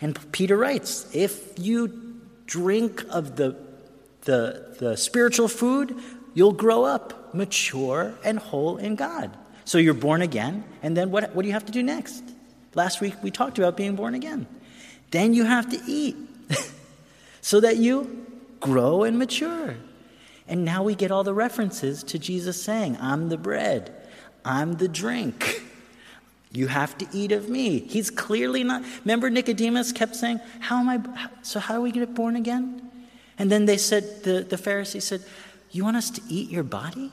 And 0.00 0.18
Peter 0.32 0.56
writes, 0.56 1.08
If 1.14 1.58
you 1.58 2.20
drink 2.46 3.04
of 3.10 3.36
the, 3.36 3.56
the, 4.22 4.76
the 4.78 4.96
spiritual 4.96 5.48
food, 5.48 5.98
you'll 6.34 6.52
grow 6.52 6.84
up 6.84 7.34
mature 7.34 8.14
and 8.24 8.38
whole 8.38 8.76
in 8.78 8.94
God. 8.94 9.36
So 9.64 9.78
you're 9.78 9.94
born 9.94 10.22
again, 10.22 10.64
and 10.82 10.96
then 10.96 11.10
what, 11.10 11.34
what 11.34 11.42
do 11.42 11.48
you 11.48 11.54
have 11.54 11.66
to 11.66 11.72
do 11.72 11.82
next? 11.82 12.22
Last 12.74 13.00
week 13.00 13.14
we 13.22 13.30
talked 13.30 13.58
about 13.58 13.76
being 13.76 13.96
born 13.96 14.14
again. 14.14 14.46
Then 15.10 15.34
you 15.34 15.44
have 15.44 15.68
to 15.70 15.80
eat 15.86 16.16
so 17.40 17.60
that 17.60 17.76
you 17.76 18.26
grow 18.60 19.02
and 19.02 19.18
mature. 19.18 19.76
And 20.48 20.64
now 20.64 20.82
we 20.82 20.94
get 20.94 21.10
all 21.10 21.24
the 21.24 21.34
references 21.34 22.02
to 22.04 22.18
Jesus 22.18 22.62
saying, 22.62 22.96
I'm 23.00 23.28
the 23.28 23.36
bread, 23.36 23.94
I'm 24.44 24.74
the 24.74 24.88
drink. 24.88 25.62
You 26.52 26.68
have 26.68 26.96
to 26.98 27.06
eat 27.12 27.32
of 27.32 27.50
me. 27.50 27.80
He's 27.80 28.08
clearly 28.08 28.64
not. 28.64 28.82
Remember, 29.04 29.28
Nicodemus 29.28 29.92
kept 29.92 30.16
saying, 30.16 30.40
How 30.60 30.78
am 30.78 30.88
I? 30.88 31.28
So, 31.42 31.60
how 31.60 31.74
do 31.74 31.82
we 31.82 31.90
get 31.90 32.14
born 32.14 32.34
again? 32.36 32.90
And 33.38 33.50
then 33.50 33.66
they 33.66 33.76
said, 33.76 34.22
the, 34.22 34.42
the 34.42 34.56
Pharisee 34.56 35.02
said, 35.02 35.22
You 35.70 35.84
want 35.84 35.96
us 35.96 36.08
to 36.10 36.22
eat 36.28 36.48
your 36.48 36.62
body? 36.62 37.12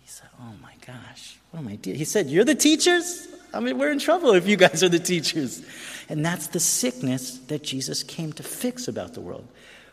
He 0.00 0.08
said, 0.08 0.28
Oh 0.40 0.54
my 0.62 0.72
gosh, 0.86 1.38
what 1.50 1.60
am 1.60 1.68
I 1.68 1.76
doing? 1.76 1.96
He 1.96 2.06
said, 2.06 2.30
You're 2.30 2.44
the 2.44 2.54
teachers? 2.54 3.28
I 3.52 3.60
mean, 3.60 3.76
we're 3.76 3.92
in 3.92 3.98
trouble 3.98 4.32
if 4.32 4.46
you 4.46 4.56
guys 4.56 4.82
are 4.82 4.88
the 4.88 4.98
teachers. 4.98 5.62
And 6.08 6.24
that's 6.24 6.46
the 6.46 6.60
sickness 6.60 7.38
that 7.48 7.62
Jesus 7.62 8.02
came 8.02 8.32
to 8.34 8.42
fix 8.42 8.88
about 8.88 9.12
the 9.12 9.20
world. 9.20 9.46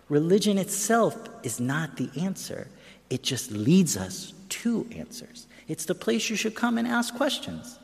Religion 0.10 0.58
itself 0.58 1.16
is 1.44 1.60
not 1.60 1.98
the 1.98 2.10
answer, 2.20 2.68
it 3.10 3.24
just 3.24 3.52
leads 3.52 3.96
us 3.96 4.34
to 4.50 4.88
answers. 4.96 5.48
It's 5.68 5.86
the 5.86 5.96
place 5.96 6.30
you 6.30 6.36
should 6.36 6.56
come 6.56 6.78
and 6.78 6.88
ask 6.88 7.16
questions. 7.16 7.78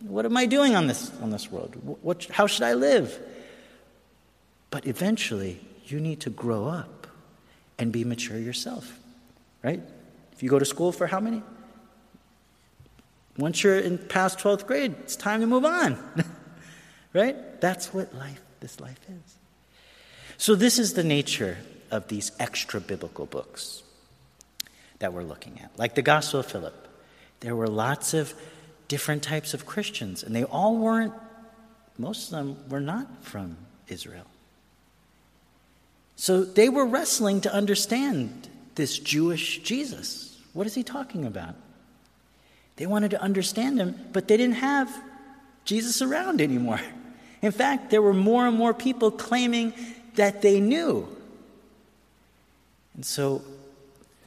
What, 0.00 0.24
am 0.24 0.36
I 0.36 0.46
doing 0.46 0.74
on 0.74 0.86
this, 0.86 1.12
on 1.20 1.30
this 1.30 1.50
world? 1.50 1.76
What, 2.02 2.24
how 2.26 2.46
should 2.46 2.64
I 2.64 2.74
live? 2.74 3.18
But 4.70 4.86
eventually, 4.86 5.60
you 5.84 6.00
need 6.00 6.20
to 6.20 6.30
grow 6.30 6.66
up 6.66 7.06
and 7.78 7.92
be 7.92 8.04
mature 8.04 8.38
yourself, 8.38 8.98
right? 9.62 9.80
If 10.32 10.42
you 10.42 10.50
go 10.50 10.58
to 10.58 10.64
school 10.64 10.92
for 10.92 11.06
how 11.06 11.20
many? 11.20 11.42
Once 13.38 13.62
you're 13.62 13.78
in 13.78 13.98
past 13.98 14.38
12th 14.38 14.66
grade, 14.66 14.94
it's 15.00 15.16
time 15.16 15.40
to 15.40 15.46
move 15.46 15.64
on. 15.64 15.98
right? 17.12 17.60
That's 17.60 17.92
what 17.92 18.14
life, 18.14 18.40
this 18.60 18.80
life 18.80 19.00
is. 19.08 19.36
So, 20.38 20.54
this 20.54 20.78
is 20.78 20.94
the 20.94 21.04
nature 21.04 21.58
of 21.90 22.08
these 22.08 22.32
extra 22.38 22.80
biblical 22.80 23.26
books 23.26 23.82
that 24.98 25.12
we're 25.12 25.22
looking 25.22 25.60
at. 25.60 25.70
Like 25.78 25.94
the 25.94 26.02
Gospel 26.02 26.40
of 26.40 26.46
Philip, 26.46 26.88
there 27.40 27.56
were 27.56 27.68
lots 27.68 28.12
of 28.14 28.34
different 28.88 29.22
types 29.22 29.54
of 29.54 29.66
Christians, 29.66 30.22
and 30.22 30.34
they 30.34 30.44
all 30.44 30.76
weren't, 30.76 31.14
most 31.98 32.26
of 32.26 32.30
them 32.30 32.56
were 32.68 32.80
not 32.80 33.24
from 33.24 33.56
Israel. 33.88 34.26
So, 36.16 36.44
they 36.44 36.68
were 36.68 36.86
wrestling 36.86 37.40
to 37.42 37.52
understand 37.52 38.48
this 38.74 38.98
Jewish 38.98 39.60
Jesus. 39.60 40.38
What 40.52 40.66
is 40.66 40.74
he 40.74 40.82
talking 40.82 41.24
about? 41.24 41.54
They 42.76 42.86
wanted 42.86 43.10
to 43.12 43.22
understand 43.22 43.78
him, 43.78 43.98
but 44.12 44.28
they 44.28 44.36
didn't 44.36 44.56
have 44.56 44.94
Jesus 45.64 46.02
around 46.02 46.40
anymore. 46.40 46.80
In 47.42 47.52
fact, 47.52 47.90
there 47.90 48.02
were 48.02 48.14
more 48.14 48.46
and 48.46 48.56
more 48.56 48.72
people 48.74 49.10
claiming 49.10 49.72
that 50.16 50.42
they 50.42 50.60
knew. 50.60 51.08
And 52.94 53.04
so, 53.04 53.42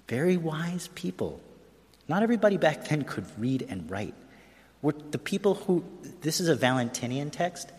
very 0.08 0.38
wise 0.38 0.90
people, 0.96 1.40
not 2.08 2.24
everybody 2.24 2.58
back 2.58 2.88
then 2.88 3.04
could 3.04 3.26
read 3.38 3.66
and 3.70 3.90
write, 3.90 4.16
were 4.82 4.94
the 5.12 5.18
people 5.18 5.56
who, 5.56 5.84
this 6.22 6.40
is 6.40 6.48
a 6.48 6.56
Valentinian 6.56 7.32
text. 7.32 7.72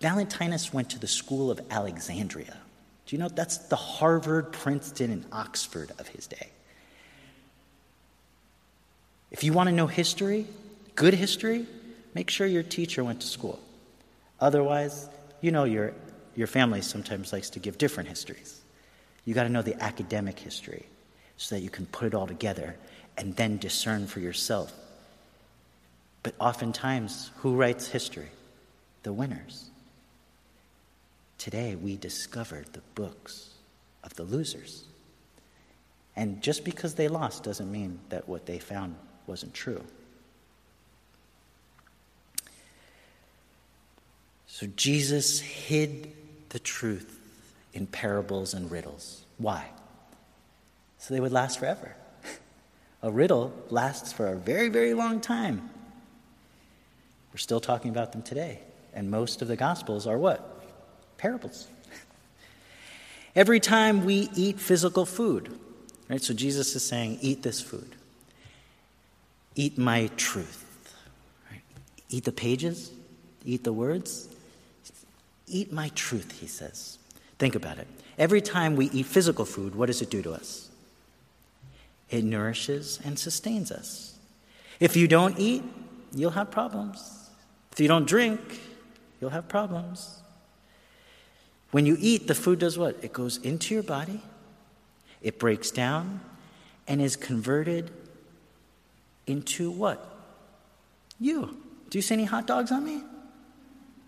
Valentinus 0.00 0.72
went 0.72 0.90
to 0.90 0.98
the 0.98 1.06
school 1.06 1.50
of 1.50 1.60
Alexandria. 1.70 2.56
Do 3.06 3.16
you 3.16 3.18
know 3.18 3.28
that's 3.28 3.58
the 3.58 3.76
Harvard, 3.76 4.52
Princeton, 4.52 5.10
and 5.10 5.24
Oxford 5.32 5.92
of 5.98 6.08
his 6.08 6.26
day? 6.26 6.48
If 9.30 9.44
you 9.44 9.52
want 9.52 9.68
to 9.68 9.74
know 9.74 9.86
history, 9.86 10.46
good 10.94 11.14
history, 11.14 11.66
make 12.14 12.30
sure 12.30 12.46
your 12.46 12.62
teacher 12.62 13.02
went 13.02 13.20
to 13.20 13.26
school. 13.26 13.60
Otherwise, 14.40 15.08
you 15.40 15.50
know 15.50 15.64
your, 15.64 15.94
your 16.34 16.46
family 16.46 16.80
sometimes 16.80 17.32
likes 17.32 17.50
to 17.50 17.58
give 17.58 17.78
different 17.78 18.08
histories. 18.08 18.60
You 19.24 19.34
got 19.34 19.44
to 19.44 19.48
know 19.48 19.62
the 19.62 19.80
academic 19.82 20.38
history 20.38 20.86
so 21.36 21.54
that 21.54 21.62
you 21.62 21.70
can 21.70 21.86
put 21.86 22.06
it 22.06 22.14
all 22.14 22.26
together 22.26 22.76
and 23.16 23.36
then 23.36 23.58
discern 23.58 24.06
for 24.06 24.20
yourself. 24.20 24.72
But 26.22 26.34
oftentimes, 26.38 27.30
who 27.38 27.54
writes 27.54 27.88
history? 27.88 28.28
The 29.02 29.12
winners. 29.12 29.70
Today, 31.38 31.74
we 31.74 31.96
discovered 31.96 32.72
the 32.72 32.82
books 32.94 33.50
of 34.04 34.14
the 34.14 34.22
losers. 34.22 34.84
And 36.14 36.40
just 36.42 36.64
because 36.64 36.94
they 36.94 37.08
lost 37.08 37.42
doesn't 37.42 37.70
mean 37.70 37.98
that 38.10 38.28
what 38.28 38.46
they 38.46 38.58
found 38.58 38.94
wasn't 39.26 39.54
true. 39.54 39.82
So 44.46 44.66
Jesus 44.76 45.40
hid 45.40 46.12
the 46.52 46.58
truth 46.58 47.18
in 47.72 47.86
parables 47.86 48.54
and 48.54 48.70
riddles. 48.70 49.24
Why? 49.38 49.70
So 50.98 51.14
they 51.14 51.20
would 51.20 51.32
last 51.32 51.58
forever. 51.58 51.96
A 53.02 53.10
riddle 53.10 53.52
lasts 53.70 54.12
for 54.12 54.28
a 54.28 54.36
very, 54.36 54.68
very 54.68 54.94
long 54.94 55.20
time. 55.20 55.68
We're 57.32 57.38
still 57.38 57.60
talking 57.60 57.90
about 57.90 58.12
them 58.12 58.22
today. 58.22 58.60
And 58.94 59.10
most 59.10 59.42
of 59.42 59.48
the 59.48 59.56
Gospels 59.56 60.06
are 60.06 60.18
what? 60.18 60.62
Parables. 61.16 61.66
Every 63.34 63.58
time 63.58 64.04
we 64.04 64.28
eat 64.36 64.60
physical 64.60 65.06
food, 65.06 65.58
right? 66.10 66.22
So 66.22 66.34
Jesus 66.34 66.76
is 66.76 66.84
saying, 66.84 67.18
eat 67.22 67.42
this 67.42 67.60
food. 67.60 67.96
Eat 69.54 69.78
my 69.78 70.10
truth. 70.18 70.94
Right? 71.50 71.62
Eat 72.10 72.24
the 72.24 72.32
pages, 72.32 72.92
eat 73.44 73.64
the 73.64 73.72
words. 73.72 74.28
Eat 75.46 75.72
my 75.72 75.88
truth, 75.90 76.40
he 76.40 76.46
says. 76.46 76.98
Think 77.38 77.54
about 77.54 77.78
it. 77.78 77.86
Every 78.18 78.40
time 78.40 78.76
we 78.76 78.90
eat 78.90 79.06
physical 79.06 79.44
food, 79.44 79.74
what 79.74 79.86
does 79.86 80.02
it 80.02 80.10
do 80.10 80.22
to 80.22 80.32
us? 80.32 80.68
It 82.10 82.24
nourishes 82.24 83.00
and 83.04 83.18
sustains 83.18 83.72
us. 83.72 84.18
If 84.78 84.96
you 84.96 85.08
don't 85.08 85.38
eat, 85.38 85.62
you'll 86.14 86.32
have 86.32 86.50
problems. 86.50 87.30
If 87.72 87.80
you 87.80 87.88
don't 87.88 88.06
drink, 88.06 88.60
you'll 89.20 89.30
have 89.30 89.48
problems. 89.48 90.18
When 91.70 91.86
you 91.86 91.96
eat, 91.98 92.26
the 92.26 92.34
food 92.34 92.58
does 92.58 92.78
what? 92.78 93.02
It 93.02 93.12
goes 93.12 93.38
into 93.38 93.74
your 93.74 93.82
body, 93.82 94.20
it 95.22 95.38
breaks 95.38 95.70
down, 95.70 96.20
and 96.86 97.00
is 97.00 97.16
converted 97.16 97.90
into 99.26 99.70
what? 99.70 100.06
You. 101.18 101.56
Do 101.88 101.98
you 101.98 102.02
see 102.02 102.14
any 102.14 102.24
hot 102.24 102.46
dogs 102.46 102.70
on 102.70 102.84
me? 102.84 103.02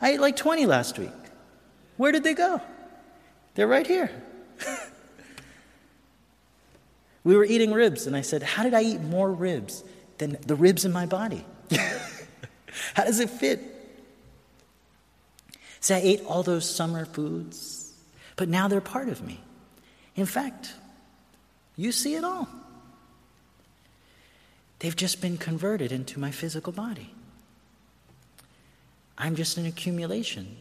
I 0.00 0.11
ate 0.12 0.21
like 0.21 0.37
20 0.37 0.67
last 0.67 0.99
week. 0.99 1.11
Where 1.96 2.12
did 2.12 2.24
they 2.24 2.34
go? 2.34 2.60
They're 3.54 3.66
right 3.66 3.86
here. 3.86 4.10
we 7.24 7.36
were 7.36 7.44
eating 7.44 7.72
ribs, 7.72 8.06
and 8.06 8.16
I 8.16 8.22
said, 8.22 8.42
How 8.42 8.62
did 8.62 8.74
I 8.74 8.82
eat 8.82 9.00
more 9.00 9.30
ribs 9.30 9.84
than 10.18 10.36
the 10.46 10.54
ribs 10.54 10.84
in 10.84 10.92
my 10.92 11.06
body? 11.06 11.44
How 12.94 13.04
does 13.04 13.20
it 13.20 13.30
fit? 13.30 13.60
See, 15.80 15.94
I 15.94 15.98
ate 15.98 16.24
all 16.26 16.42
those 16.42 16.68
summer 16.68 17.04
foods, 17.04 17.92
but 18.36 18.48
now 18.48 18.68
they're 18.68 18.80
part 18.80 19.08
of 19.08 19.22
me. 19.22 19.40
In 20.16 20.26
fact, 20.26 20.72
you 21.76 21.92
see 21.92 22.14
it 22.14 22.24
all. 22.24 22.48
They've 24.78 24.96
just 24.96 25.20
been 25.20 25.38
converted 25.38 25.92
into 25.92 26.18
my 26.18 26.30
physical 26.30 26.72
body. 26.72 27.12
I'm 29.16 29.36
just 29.36 29.56
an 29.56 29.66
accumulation 29.66 30.56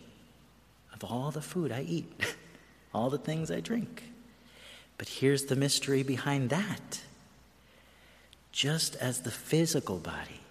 of 0.94 1.04
all 1.04 1.32
the 1.32 1.42
food 1.42 1.72
I 1.72 1.82
eat, 1.82 2.36
all 2.94 3.10
the 3.10 3.18
things 3.18 3.52
I 3.52 3.60
drink. 3.60 4.04
But 4.98 5.08
here's 5.08 5.46
the 5.46 5.56
mystery 5.56 6.04
behind 6.04 6.50
that. 6.50 7.02
Just 8.52 8.96
as 8.98 9.22
the 9.22 9.32
physical 9.32 9.98
body 9.98 10.42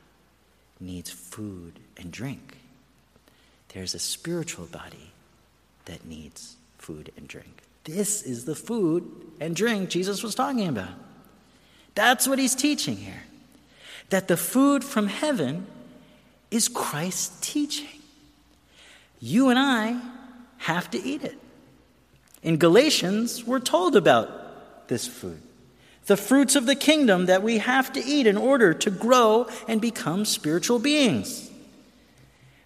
needs 0.80 1.10
food 1.10 1.78
and 1.96 2.10
drink, 2.10 2.58
there's 3.68 3.94
a 3.94 3.98
spiritual 3.98 4.66
body 4.66 5.12
that 5.84 6.04
needs 6.04 6.56
food 6.78 7.12
and 7.16 7.28
drink. 7.28 7.62
This 7.84 8.22
is 8.22 8.44
the 8.44 8.54
food 8.54 9.04
and 9.40 9.56
drink 9.56 9.90
Jesus 9.90 10.22
was 10.22 10.34
talking 10.34 10.68
about. 10.68 10.94
That's 11.94 12.28
what 12.28 12.38
he's 12.38 12.54
teaching 12.54 12.96
here. 12.96 13.22
That 14.10 14.28
the 14.28 14.36
food 14.36 14.84
from 14.84 15.06
heaven 15.06 15.66
is 16.50 16.68
Christ's 16.68 17.38
teaching. 17.40 18.00
You 19.20 19.48
and 19.48 19.58
I 19.58 20.00
have 20.62 20.90
to 20.90 21.02
eat 21.02 21.22
it. 21.24 21.36
In 22.42 22.56
Galatians, 22.56 23.44
we're 23.44 23.60
told 23.60 23.96
about 23.96 24.88
this 24.88 25.06
food 25.06 25.40
the 26.06 26.16
fruits 26.16 26.56
of 26.56 26.66
the 26.66 26.74
kingdom 26.74 27.26
that 27.26 27.44
we 27.44 27.58
have 27.58 27.92
to 27.92 28.04
eat 28.04 28.26
in 28.26 28.36
order 28.36 28.74
to 28.74 28.90
grow 28.90 29.46
and 29.68 29.80
become 29.80 30.24
spiritual 30.24 30.80
beings. 30.80 31.48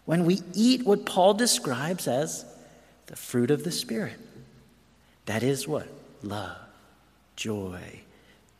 When 0.06 0.24
we 0.24 0.40
eat 0.54 0.86
what 0.86 1.04
Paul 1.04 1.34
describes 1.34 2.08
as 2.08 2.46
the 3.06 3.16
fruit 3.16 3.50
of 3.50 3.62
the 3.62 3.70
Spirit, 3.70 4.18
that 5.26 5.42
is 5.42 5.68
what? 5.68 5.86
Love, 6.22 6.56
joy, 7.36 8.00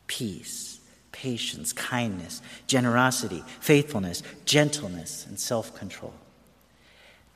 peace, 0.05 0.79
patience, 1.11 1.73
kindness, 1.73 2.43
generosity, 2.67 3.43
faithfulness, 3.59 4.21
gentleness, 4.45 5.25
and 5.25 5.39
self 5.39 5.75
control. 5.75 6.13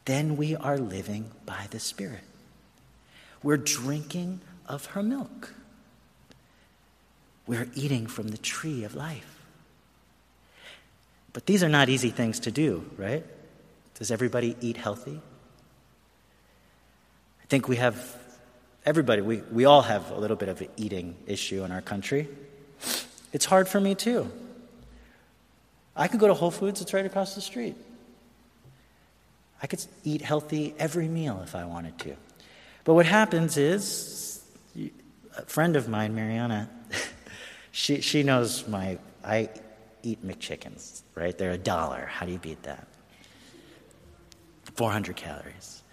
Then 0.05 0.37
we 0.37 0.55
are 0.55 0.77
living 0.77 1.31
by 1.45 1.67
the 1.69 1.79
Spirit. 1.79 2.23
We're 3.43 3.57
drinking 3.57 4.41
of 4.67 4.85
her 4.87 5.03
milk. 5.03 5.53
We're 7.47 7.67
eating 7.75 8.07
from 8.07 8.29
the 8.29 8.37
tree 8.37 8.83
of 8.83 8.95
life. 8.95 9.39
But 11.33 11.45
these 11.45 11.63
are 11.63 11.69
not 11.69 11.89
easy 11.89 12.09
things 12.09 12.39
to 12.41 12.51
do, 12.51 12.89
right? 12.97 13.25
Does 13.95 14.11
everybody 14.11 14.55
eat 14.61 14.77
healthy? 14.77 15.19
I 17.41 17.45
think 17.47 17.67
we 17.67 17.77
have, 17.77 18.15
everybody, 18.85 19.21
we, 19.21 19.37
we 19.51 19.65
all 19.65 19.81
have 19.81 20.11
a 20.11 20.17
little 20.17 20.37
bit 20.37 20.49
of 20.49 20.61
an 20.61 20.69
eating 20.77 21.15
issue 21.27 21.63
in 21.63 21.71
our 21.71 21.81
country. 21.81 22.27
It's 23.33 23.45
hard 23.45 23.67
for 23.67 23.79
me 23.79 23.95
too. 23.95 24.31
I 25.95 26.07
could 26.07 26.19
go 26.19 26.27
to 26.27 26.33
Whole 26.33 26.51
Foods, 26.51 26.81
it's 26.81 26.93
right 26.93 27.05
across 27.05 27.35
the 27.35 27.41
street. 27.41 27.75
I 29.62 29.67
could 29.67 29.86
eat 30.04 30.21
healthy 30.21 30.74
every 30.80 31.08
meal 31.08 31.41
if 31.43 31.56
I 31.56 31.65
wanted 31.65 31.97
to. 32.00 32.15
But 32.84 32.95
what 32.95 33.06
happens 33.06 33.58
is, 33.58 34.43
a 35.38 35.45
friend 35.45 35.76
of 35.76 35.88
mine, 35.88 36.15
Mariana, 36.15 36.69
she, 37.71 38.02
she 38.02 38.24
knows 38.24 38.67
my, 38.67 38.97
I 39.24 39.50
eat 40.04 40.26
McChickens, 40.26 41.04
right? 41.15 41.38
They're 41.38 41.52
a 41.52 41.58
dollar. 41.58 42.08
How 42.08 42.26
do 42.26 42.32
you 42.32 42.39
beat 42.39 42.63
that? 42.63 42.88
400 44.76 45.15
calories. 45.15 45.84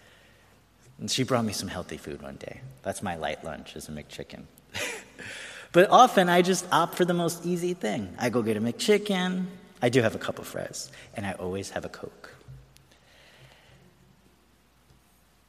And 0.98 1.11
she 1.11 1.22
brought 1.22 1.44
me 1.44 1.52
some 1.52 1.68
healthy 1.68 1.96
food 1.96 2.22
one 2.22 2.37
day. 2.37 2.61
That's 2.83 3.02
my 3.02 3.16
light 3.16 3.44
lunch, 3.44 3.76
is 3.76 3.88
a 3.88 3.92
McChicken. 3.92 4.44
but 5.72 5.90
often 5.90 6.28
I 6.28 6.42
just 6.42 6.66
opt 6.72 6.96
for 6.96 7.04
the 7.04 7.14
most 7.14 7.44
easy 7.44 7.74
thing. 7.74 8.14
I 8.18 8.31
go 8.31 8.42
get 8.42 8.57
a 8.57 8.61
McChicken. 8.61 9.44
I 9.83 9.90
do 9.90 10.02
have 10.02 10.14
a 10.14 10.18
cup 10.18 10.38
of 10.38 10.46
fries, 10.46 10.90
and 11.14 11.26
I 11.26 11.33
always 11.33 11.70
have 11.70 11.85
a 11.85 11.88
Coke. 11.88 12.27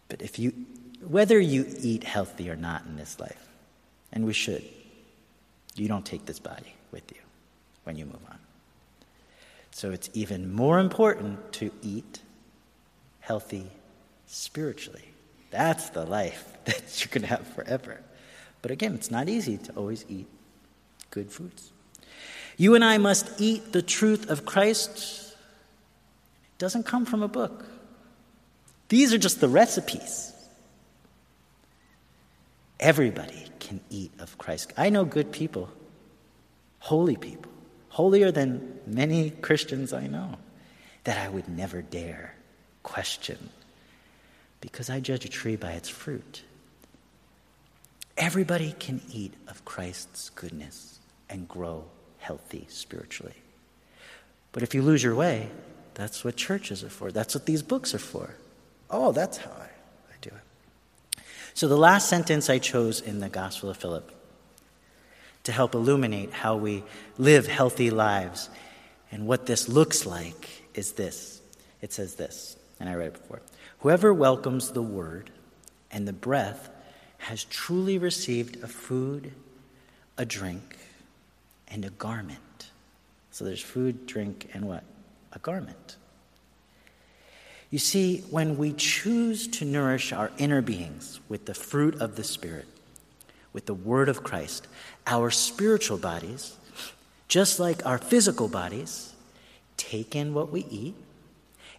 But 0.10 0.22
if 0.22 0.38
you, 0.38 0.54
whether 1.08 1.40
you 1.40 1.66
eat 1.80 2.04
healthy 2.04 2.50
or 2.50 2.56
not 2.56 2.86
in 2.86 2.98
this 2.98 3.20
life, 3.20 3.48
and 4.12 4.26
we 4.26 4.34
should, 4.34 4.64
you 5.76 5.88
don't 5.88 6.06
take 6.06 6.26
this 6.26 6.40
body 6.40 6.74
with 6.92 7.10
you 7.12 7.22
when 7.84 7.96
you 7.96 8.06
move 8.06 8.22
on. 8.30 8.40
So 9.72 9.92
it's 9.92 10.10
even 10.14 10.52
more 10.52 10.80
important 10.80 11.54
to 11.54 11.72
eat 11.82 12.20
healthy 13.22 13.68
spiritually. 14.26 15.06
That's 15.52 15.90
the 15.90 16.06
life 16.06 16.54
that 16.66 17.02
you 17.04 17.10
can 17.10 17.24
have 17.24 17.48
forever. 17.48 18.02
But 18.62 18.72
again, 18.72 18.94
it's 18.94 19.12
not 19.12 19.30
easy 19.30 19.58
to 19.58 19.72
always 19.74 20.06
eat 20.10 20.28
good 21.12 21.32
foods. 21.32 21.72
You 22.58 22.76
and 22.76 22.84
I 22.84 22.98
must 22.98 23.40
eat 23.40 23.72
the 23.72 23.82
truth 23.82 24.30
of 24.30 24.46
Christ. 24.46 25.34
It 26.44 26.58
doesn't 26.58 26.86
come 26.86 27.06
from 27.06 27.24
a 27.24 27.28
book. 27.28 27.66
These 28.90 29.14
are 29.14 29.18
just 29.18 29.40
the 29.40 29.48
recipes. 29.48 30.34
Everybody 32.80 33.46
can 33.60 33.82
eat 33.90 34.12
of 34.20 34.38
Christ. 34.38 34.74
I 34.78 34.90
know 34.90 35.06
good 35.06 35.32
people, 35.32 35.70
holy 36.80 37.16
people, 37.16 37.52
holier 37.90 38.32
than 38.32 38.80
many 38.88 39.30
Christians 39.30 39.94
I 39.94 40.08
know, 40.08 40.38
that 41.04 41.18
I 41.18 41.30
would 41.30 41.48
never 41.48 41.82
dare 41.82 42.36
question 42.84 43.50
because 44.62 44.90
I 44.90 45.00
judge 45.00 45.26
a 45.26 45.30
tree 45.30 45.56
by 45.56 45.74
its 45.74 45.90
fruit. 45.90 46.44
Everybody 48.18 48.76
can 48.80 49.02
eat 49.12 49.34
of 49.48 49.64
Christ's 49.66 50.30
goodness 50.32 51.00
and 51.30 51.48
grow 51.48 51.86
healthy 52.18 52.66
spiritually. 52.70 53.36
But 54.52 54.64
if 54.64 54.74
you 54.74 54.82
lose 54.82 55.04
your 55.04 55.16
way, 55.16 55.50
that's 55.94 56.24
what 56.24 56.36
churches 56.36 56.84
are 56.84 56.90
for. 56.90 57.12
That's 57.12 57.36
what 57.36 57.46
these 57.46 57.62
books 57.62 57.94
are 57.94 58.00
for. 58.00 58.36
Oh, 58.90 59.12
that's 59.12 59.38
how 59.38 59.52
I, 59.52 59.66
I 59.66 60.16
do 60.22 60.30
it. 60.30 61.22
So, 61.54 61.68
the 61.68 61.78
last 61.78 62.10
sentence 62.10 62.50
I 62.50 62.60
chose 62.60 63.02
in 63.02 63.20
the 63.20 63.30
Gospel 63.30 63.70
of 63.70 63.78
Philip 63.78 64.12
to 65.44 65.52
help 65.52 65.74
illuminate 65.74 66.32
how 66.32 66.56
we 66.56 66.84
live 67.18 67.48
healthy 67.48 67.92
lives 67.92 68.50
and 69.12 69.26
what 69.26 69.46
this 69.46 69.70
looks 69.70 70.06
like 70.06 70.50
is 70.74 70.94
this. 70.94 71.42
It 71.82 71.94
says 71.94 72.16
this, 72.16 72.58
and 72.80 72.90
I 72.90 72.96
read 72.96 73.08
it 73.08 73.14
before 73.14 73.42
Whoever 73.80 74.14
welcomes 74.14 74.72
the 74.72 74.82
word 74.82 75.30
and 75.92 76.08
the 76.08 76.14
breath 76.14 76.70
has 77.20 77.44
truly 77.46 77.98
received 77.98 78.62
a 78.64 78.68
food, 78.68 79.34
a 80.18 80.26
drink, 80.26 80.78
and 81.68 81.86
a 81.86 81.90
garment. 81.92 82.70
So 83.32 83.46
there's 83.46 83.62
food, 83.62 84.06
drink, 84.06 84.50
and 84.54 84.66
what? 84.66 84.84
A 85.34 85.40
garment. 85.40 85.98
You 87.70 87.80
see, 87.80 88.22
when 88.30 88.58
we 88.58 88.74
choose 88.74 89.48
to 89.48 89.66
nourish 89.66 90.12
our 90.12 90.32
inner 90.38 90.62
beings 90.62 91.20
with 91.30 91.46
the 91.46 91.54
fruit 91.54 91.96
of 92.02 92.16
the 92.16 92.24
Spirit, 92.24 92.68
with 93.54 93.68
the 93.68 93.76
Word 93.76 94.10
of 94.10 94.24
Christ, 94.24 94.68
our 95.06 95.30
spiritual 95.30 95.98
bodies, 95.98 96.58
just 97.28 97.60
like 97.60 97.86
our 97.86 98.00
physical 98.00 98.48
bodies, 98.48 99.14
take 99.78 100.16
in 100.16 100.34
what 100.34 100.52
we 100.52 100.66
eat, 100.66 100.96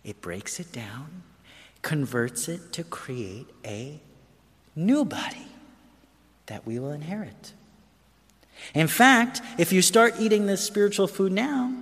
it 0.04 0.20
breaks 0.20 0.60
it 0.60 0.72
down, 0.72 1.22
converts 1.82 2.48
it 2.48 2.72
to 2.72 2.84
create 2.84 3.48
a 3.64 4.00
new 4.76 5.04
body 5.04 5.46
that 6.46 6.66
we 6.66 6.78
will 6.78 6.92
inherit. 6.92 7.52
In 8.74 8.86
fact, 8.86 9.40
if 9.58 9.72
you 9.72 9.82
start 9.82 10.14
eating 10.20 10.46
this 10.46 10.64
spiritual 10.64 11.06
food 11.06 11.32
now, 11.32 11.74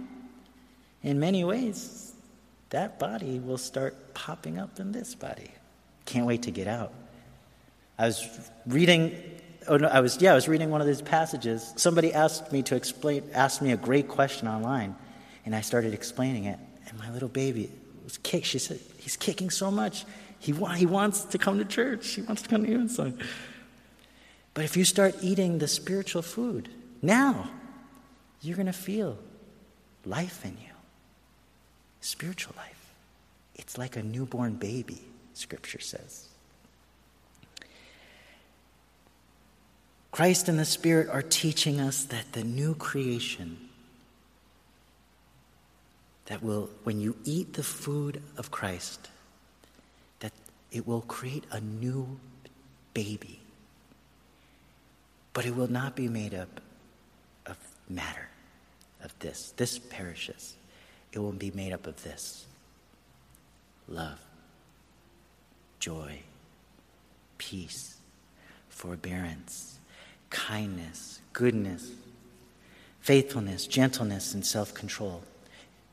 in 1.03 1.21
many 1.21 1.45
ways, 1.45 2.08
that 2.71 2.99
body 2.99 3.39
will 3.39 3.59
start 3.59 4.15
popping 4.15 4.59
up 4.59 4.79
in 4.79 4.93
this 4.93 5.15
body. 5.15 5.51
Can't 6.05 6.27
wait 6.27 6.43
to 6.43 6.51
get 6.51 6.67
out. 6.67 6.93
I 7.99 8.07
was 8.07 8.27
reading, 8.67 9.17
oh 9.67 9.77
no, 9.77 9.89
I 9.89 10.01
was, 10.01 10.21
yeah, 10.21 10.33
I 10.33 10.35
was 10.35 10.49
reading 10.49 10.71
one 10.71 10.81
of 10.81 10.87
these 10.87 11.03
passages. 11.03 11.73
Somebody 11.77 12.13
asked 12.13 12.53
me 12.53 12.63
to 12.65 12.77
explain, 12.77 13.25
asked 13.35 13.61
me 13.63 13.73
a 13.73 13.77
great 13.77 14.09
question 14.09 14.49
online, 14.49 14.95
and 15.45 15.55
I 15.55 15.63
started 15.63 15.95
explaining 15.95 16.45
it. 16.45 16.59
And 16.89 16.99
my 16.99 17.11
little 17.11 17.29
baby 17.29 17.71
was 18.05 18.19
kicked. 18.19 18.47
She 18.47 18.59
said, 18.59 18.79
He's 18.99 19.17
kicking 19.17 19.51
so 19.51 19.71
much. 19.71 20.05
He, 20.39 20.53
wa- 20.53 20.73
he 20.73 20.87
wants 20.87 21.25
to 21.25 21.39
come 21.39 21.59
to 21.59 21.65
church. 21.65 22.09
He 22.09 22.23
wants 22.23 22.43
to 22.43 22.49
come 22.49 22.65
to 22.65 22.71
you. 22.71 22.89
But 24.55 24.65
if 24.65 24.77
you 24.77 24.85
start 24.85 25.17
eating 25.21 25.59
the 25.59 25.69
spiritual 25.69 26.23
food 26.23 26.69
now, 27.03 27.51
you're 28.41 28.57
going 28.57 28.67
to 28.67 28.73
feel 28.73 29.19
life 30.05 30.45
in 30.45 30.57
you, 30.61 30.68
spiritual 32.09 32.55
life. 32.57 32.95
It's 33.55 33.77
like 33.77 33.97
a 33.97 34.03
newborn 34.03 34.55
baby, 34.55 35.03
Scripture 35.35 35.81
says. 35.81 36.27
Christ 40.11 40.49
and 40.49 40.59
the 40.59 40.65
Spirit 40.65 41.09
are 41.11 41.23
teaching 41.23 41.81
us 41.81 42.05
that 42.05 42.33
the 42.33 42.43
new 42.43 42.75
creation, 42.75 43.59
that 46.27 46.43
will, 46.43 46.71
when 46.85 46.99
you 46.99 47.15
eat 47.25 47.53
the 47.53 47.63
food 47.63 48.23
of 48.39 48.51
Christ, 48.51 49.11
that 50.21 50.33
it 50.73 50.87
will 50.87 51.03
create 51.03 51.45
a 51.51 51.61
new 51.61 52.19
baby. 52.95 53.39
But 55.35 55.45
it 55.45 55.55
will 55.55 55.71
not 55.71 55.95
be 55.95 56.09
made 56.09 56.35
up 56.35 56.61
of 57.47 57.59
matter, 57.89 58.29
of 59.05 59.17
this. 59.19 59.53
This 59.57 59.79
perishes. 59.79 60.55
It 61.13 61.19
will 61.19 61.33
be 61.33 61.51
made 61.51 61.73
up 61.73 61.87
of 61.87 62.03
this 62.03 62.47
love, 63.89 64.21
joy, 65.81 66.21
peace, 67.39 67.97
forbearance, 68.69 69.79
kindness, 70.31 71.21
goodness, 71.33 71.91
faithfulness, 73.01 73.67
gentleness, 73.67 74.35
and 74.35 74.45
self 74.45 74.75
control. 74.75 75.23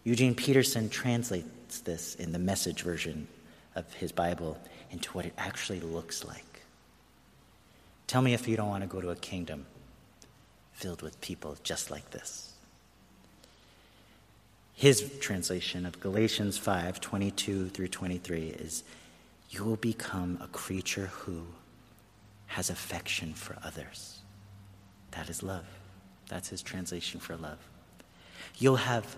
Eugene 0.04 0.36
Peterson 0.36 0.90
translates 0.90 1.80
this 1.80 2.16
in 2.16 2.32
the 2.32 2.40
message 2.40 2.84
version 2.84 3.28
of 3.76 3.92
his 3.94 4.12
Bible 4.12 4.58
into 4.92 5.10
what 5.12 5.26
it 5.26 5.34
actually 5.38 5.80
looks 5.80 6.24
like. 6.24 6.62
Tell 8.08 8.22
me 8.22 8.34
if 8.34 8.48
you 8.48 8.56
don't 8.56 8.70
want 8.70 8.84
to 8.84 8.88
go 8.88 9.02
to 9.02 9.10
a 9.10 9.16
kingdom 9.16 9.66
filled 10.74 11.02
with 11.02 11.20
people 11.22 11.58
just 11.64 11.90
like 11.90 12.12
this. 12.12 12.55
His 14.76 15.10
translation 15.22 15.86
of 15.86 16.02
Galatians 16.02 16.58
5 16.58 17.00
22 17.00 17.70
through 17.70 17.88
23 17.88 18.48
is 18.48 18.84
You 19.50 19.64
will 19.64 19.78
become 19.78 20.38
a 20.42 20.48
creature 20.48 21.08
who 21.14 21.44
has 22.48 22.70
affection 22.70 23.34
for 23.34 23.56
others. 23.64 24.20
That 25.12 25.30
is 25.30 25.42
love. 25.42 25.66
That's 26.28 26.50
his 26.50 26.62
translation 26.62 27.22
for 27.22 27.38
love. 27.38 27.58
You'll 28.58 28.76
have 28.76 29.16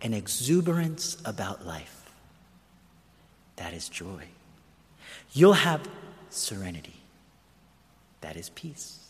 an 0.00 0.14
exuberance 0.14 1.16
about 1.24 1.66
life. 1.66 2.08
That 3.56 3.74
is 3.74 3.88
joy. 3.88 4.28
You'll 5.32 5.54
have 5.54 5.88
serenity. 6.30 7.00
That 8.20 8.36
is 8.36 8.50
peace. 8.50 9.08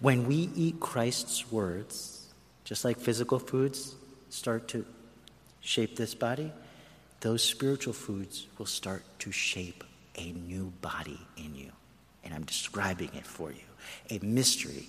When 0.00 0.26
we 0.26 0.48
eat 0.56 0.80
Christ's 0.80 1.52
words, 1.52 2.32
just 2.64 2.82
like 2.82 2.98
physical 2.98 3.38
foods 3.38 3.94
start 4.36 4.68
to 4.68 4.84
shape 5.60 5.96
this 5.96 6.14
body, 6.14 6.52
those 7.20 7.42
spiritual 7.42 7.94
foods 7.94 8.46
will 8.58 8.66
start 8.66 9.02
to 9.20 9.32
shape 9.32 9.82
a 10.16 10.32
new 10.32 10.72
body 10.82 11.18
in 11.36 11.54
you. 11.54 11.70
And 12.22 12.34
I'm 12.34 12.44
describing 12.44 13.10
it 13.14 13.26
for 13.26 13.50
you. 13.50 13.64
A 14.10 14.24
mystery 14.24 14.86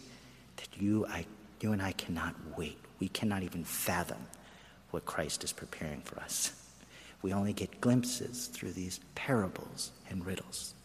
that 0.57 0.67
you, 0.79 1.05
I, 1.07 1.25
you 1.61 1.71
and 1.71 1.81
I 1.81 1.93
cannot 1.93 2.35
wait. 2.57 2.77
We 2.99 3.07
cannot 3.07 3.43
even 3.43 3.63
fathom 3.63 4.17
what 4.91 5.05
Christ 5.05 5.43
is 5.43 5.53
preparing 5.53 6.01
for 6.01 6.19
us. 6.19 6.53
We 7.23 7.33
only 7.33 7.51
get 7.51 7.81
glimpses 7.81 8.45
through 8.45 8.73
these 8.73 8.99
parables 9.15 9.89
and 10.07 10.23
riddles. 10.23 10.75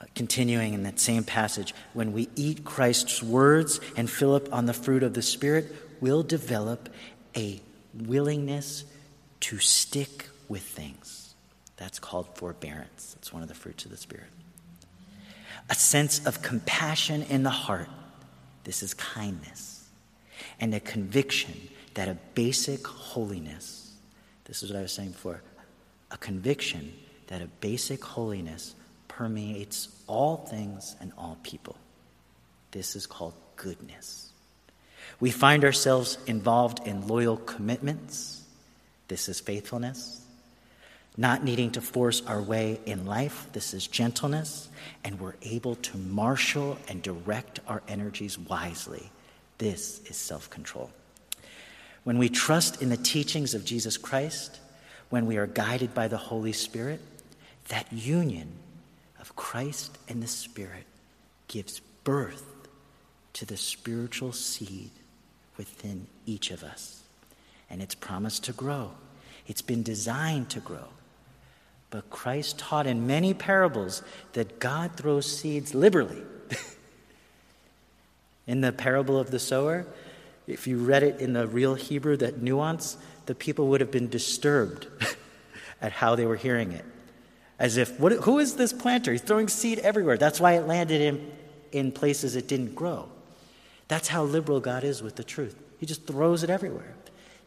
Uh, 0.00 0.06
continuing 0.14 0.72
in 0.72 0.82
that 0.84 0.98
same 0.98 1.24
passage, 1.24 1.74
when 1.92 2.14
we 2.14 2.30
eat 2.36 2.64
Christ's 2.64 3.22
words 3.22 3.80
and 3.98 4.08
fill 4.08 4.34
up 4.34 4.50
on 4.50 4.64
the 4.64 4.72
fruit 4.72 5.02
of 5.02 5.12
the 5.12 5.20
Spirit, 5.20 5.76
we'll 6.00 6.22
develop 6.22 6.88
a 7.36 7.60
willingness 7.94 8.84
to 9.40 9.58
stick 9.58 10.28
with 10.48 10.62
things. 10.62 11.34
That's 11.76 11.98
called 11.98 12.28
forbearance. 12.36 13.14
That's 13.14 13.32
one 13.32 13.42
of 13.42 13.48
the 13.48 13.54
fruits 13.54 13.84
of 13.84 13.90
the 13.90 13.96
Spirit. 13.96 14.28
A 15.68 15.74
sense 15.74 16.26
of 16.26 16.42
compassion 16.42 17.22
in 17.22 17.42
the 17.42 17.50
heart. 17.50 17.88
This 18.64 18.82
is 18.82 18.94
kindness. 18.94 19.88
And 20.58 20.74
a 20.74 20.80
conviction 20.80 21.54
that 21.94 22.08
a 22.08 22.16
basic 22.34 22.86
holiness, 22.86 23.94
this 24.44 24.62
is 24.62 24.70
what 24.70 24.78
I 24.78 24.82
was 24.82 24.92
saying 24.92 25.10
before, 25.10 25.42
a 26.10 26.16
conviction 26.16 26.92
that 27.28 27.40
a 27.40 27.46
basic 27.60 28.04
holiness 28.04 28.74
permeates 29.08 29.88
all 30.06 30.36
things 30.36 30.96
and 31.00 31.12
all 31.16 31.38
people. 31.42 31.76
This 32.72 32.96
is 32.96 33.06
called 33.06 33.34
goodness. 33.56 34.29
We 35.18 35.30
find 35.30 35.64
ourselves 35.64 36.18
involved 36.26 36.86
in 36.86 37.08
loyal 37.08 37.36
commitments. 37.36 38.42
This 39.08 39.28
is 39.28 39.40
faithfulness. 39.40 40.24
Not 41.16 41.42
needing 41.42 41.72
to 41.72 41.80
force 41.80 42.22
our 42.26 42.40
way 42.40 42.78
in 42.86 43.04
life. 43.04 43.48
This 43.52 43.74
is 43.74 43.86
gentleness. 43.86 44.68
And 45.04 45.18
we're 45.18 45.34
able 45.42 45.74
to 45.74 45.98
marshal 45.98 46.78
and 46.88 47.02
direct 47.02 47.60
our 47.66 47.82
energies 47.88 48.38
wisely. 48.38 49.10
This 49.58 50.00
is 50.06 50.16
self 50.16 50.48
control. 50.48 50.90
When 52.04 52.16
we 52.16 52.28
trust 52.28 52.80
in 52.80 52.88
the 52.88 52.96
teachings 52.96 53.54
of 53.54 53.64
Jesus 53.64 53.98
Christ, 53.98 54.58
when 55.10 55.26
we 55.26 55.36
are 55.36 55.46
guided 55.46 55.92
by 55.92 56.08
the 56.08 56.16
Holy 56.16 56.52
Spirit, 56.52 57.00
that 57.68 57.92
union 57.92 58.52
of 59.20 59.36
Christ 59.36 59.98
and 60.08 60.22
the 60.22 60.28
Spirit 60.28 60.86
gives 61.48 61.80
birth 62.04 62.44
to 63.34 63.46
the 63.46 63.56
spiritual 63.56 64.32
seed 64.32 64.90
within 65.56 66.06
each 66.26 66.50
of 66.50 66.62
us. 66.62 67.02
And 67.68 67.80
it's 67.80 67.94
promised 67.94 68.44
to 68.44 68.52
grow, 68.52 68.92
it's 69.46 69.62
been 69.62 69.82
designed 69.82 70.50
to 70.50 70.60
grow. 70.60 70.88
But 71.90 72.08
Christ 72.08 72.58
taught 72.58 72.86
in 72.86 73.06
many 73.06 73.34
parables 73.34 74.02
that 74.34 74.60
God 74.60 74.96
throws 74.96 75.26
seeds 75.26 75.74
liberally. 75.74 76.22
in 78.46 78.60
the 78.60 78.72
parable 78.72 79.18
of 79.18 79.30
the 79.30 79.40
sower, 79.40 79.86
if 80.46 80.66
you 80.66 80.78
read 80.78 81.02
it 81.02 81.20
in 81.20 81.32
the 81.32 81.46
real 81.46 81.74
Hebrew, 81.74 82.16
that 82.18 82.40
nuance, 82.40 82.96
the 83.26 83.34
people 83.34 83.68
would 83.68 83.80
have 83.80 83.90
been 83.90 84.08
disturbed 84.08 84.86
at 85.82 85.92
how 85.92 86.14
they 86.14 86.26
were 86.26 86.36
hearing 86.36 86.72
it. 86.72 86.84
As 87.58 87.76
if, 87.76 87.98
what, 88.00 88.12
who 88.12 88.38
is 88.38 88.56
this 88.56 88.72
planter? 88.72 89.12
He's 89.12 89.20
throwing 89.20 89.48
seed 89.48 89.80
everywhere. 89.80 90.16
That's 90.16 90.40
why 90.40 90.54
it 90.54 90.66
landed 90.66 91.00
in, 91.00 91.30
in 91.72 91.92
places 91.92 92.36
it 92.36 92.48
didn't 92.48 92.74
grow. 92.74 93.08
That's 93.90 94.06
how 94.06 94.22
liberal 94.22 94.60
God 94.60 94.84
is 94.84 95.02
with 95.02 95.16
the 95.16 95.24
truth. 95.24 95.60
He 95.78 95.84
just 95.84 96.06
throws 96.06 96.44
it 96.44 96.48
everywhere. 96.48 96.94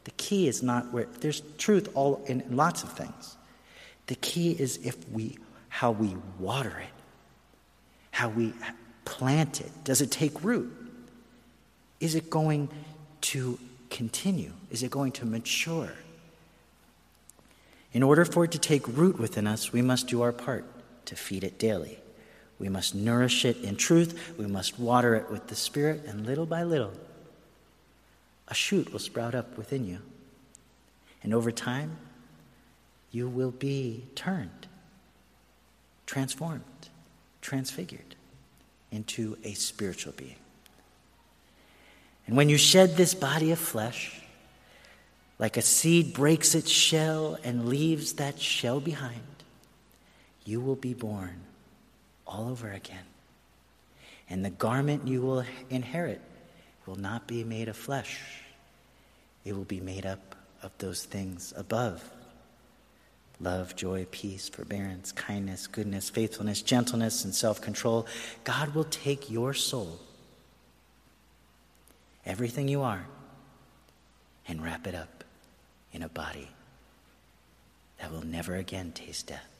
The 0.03 0.11
key 0.11 0.49
is 0.49 0.61
not 0.61 0.91
where 0.91 1.05
there's 1.21 1.41
truth 1.57 1.87
all 1.93 2.21
in 2.25 2.43
lots 2.49 2.83
of 2.83 2.91
things. 2.91 3.37
The 4.07 4.15
key 4.15 4.51
is 4.51 4.75
if 4.83 5.07
we 5.07 5.37
how 5.69 5.91
we 5.91 6.17
water 6.37 6.77
it, 6.77 7.01
how 8.11 8.27
we 8.27 8.53
plant 9.05 9.61
it. 9.61 9.71
Does 9.85 10.01
it 10.01 10.11
take 10.11 10.43
root? 10.43 10.69
Is 12.01 12.13
it 12.13 12.29
going 12.29 12.67
to 13.21 13.57
continue? 13.89 14.51
Is 14.69 14.83
it 14.83 14.91
going 14.91 15.13
to 15.13 15.25
mature? 15.25 15.93
In 17.93 18.03
order 18.03 18.25
for 18.25 18.43
it 18.43 18.51
to 18.51 18.59
take 18.59 18.85
root 18.89 19.17
within 19.17 19.47
us, 19.47 19.71
we 19.71 19.81
must 19.81 20.07
do 20.07 20.21
our 20.21 20.33
part 20.33 20.65
to 21.05 21.15
feed 21.15 21.45
it 21.45 21.57
daily. 21.57 21.99
We 22.59 22.69
must 22.69 22.95
nourish 22.95 23.45
it 23.45 23.57
in 23.57 23.75
truth. 23.75 24.35
We 24.37 24.47
must 24.47 24.79
water 24.79 25.15
it 25.15 25.29
with 25.29 25.47
the 25.47 25.55
Spirit, 25.55 26.05
and 26.07 26.25
little 26.25 26.45
by 26.45 26.63
little, 26.63 26.93
a 28.47 28.53
shoot 28.53 28.91
will 28.91 28.99
sprout 28.99 29.35
up 29.35 29.57
within 29.57 29.85
you. 29.85 29.99
And 31.23 31.33
over 31.33 31.51
time, 31.51 31.97
you 33.11 33.27
will 33.27 33.51
be 33.51 34.05
turned, 34.15 34.67
transformed, 36.05 36.63
transfigured 37.41 38.15
into 38.91 39.37
a 39.43 39.53
spiritual 39.53 40.13
being. 40.13 40.35
And 42.27 42.37
when 42.37 42.49
you 42.49 42.57
shed 42.57 42.95
this 42.95 43.13
body 43.13 43.51
of 43.51 43.59
flesh, 43.59 44.21
like 45.39 45.57
a 45.57 45.61
seed 45.61 46.13
breaks 46.13 46.55
its 46.55 46.69
shell 46.69 47.37
and 47.43 47.67
leaves 47.67 48.13
that 48.13 48.39
shell 48.39 48.79
behind, 48.79 49.21
you 50.45 50.61
will 50.61 50.75
be 50.75 50.93
born 50.93 51.41
all 52.25 52.49
over 52.49 52.71
again. 52.71 53.05
And 54.29 54.43
the 54.43 54.49
garment 54.49 55.07
you 55.07 55.21
will 55.21 55.43
inherit 55.69 56.21
will 56.85 56.95
not 56.95 57.27
be 57.27 57.43
made 57.43 57.67
of 57.67 57.77
flesh, 57.77 58.21
it 59.45 59.55
will 59.55 59.65
be 59.65 59.79
made 59.79 60.05
up 60.05 60.35
of 60.61 60.71
those 60.77 61.03
things 61.03 61.53
above 61.55 62.09
love, 63.39 63.75
joy, 63.75 64.07
peace, 64.09 64.47
forbearance, 64.47 65.11
kindness, 65.11 65.67
goodness, 65.67 66.09
faithfulness, 66.09 66.61
gentleness, 66.61 67.25
and 67.25 67.35
self 67.35 67.61
control. 67.61 68.07
God 68.43 68.73
will 68.73 68.85
take 68.85 69.29
your 69.29 69.53
soul, 69.53 69.99
everything 72.25 72.67
you 72.67 72.81
are, 72.81 73.05
and 74.47 74.63
wrap 74.63 74.87
it 74.87 74.95
up 74.95 75.23
in 75.91 76.01
a 76.01 76.09
body 76.09 76.49
that 77.99 78.11
will 78.11 78.25
never 78.25 78.55
again 78.55 78.91
taste 78.91 79.27
death. 79.27 79.52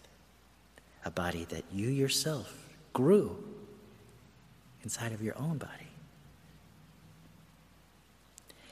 A 1.05 1.11
body 1.11 1.45
that 1.49 1.65
you 1.71 1.89
yourself 1.89 2.53
grew 2.93 3.43
inside 4.83 5.11
of 5.11 5.21
your 5.21 5.37
own 5.37 5.57
body. 5.57 5.87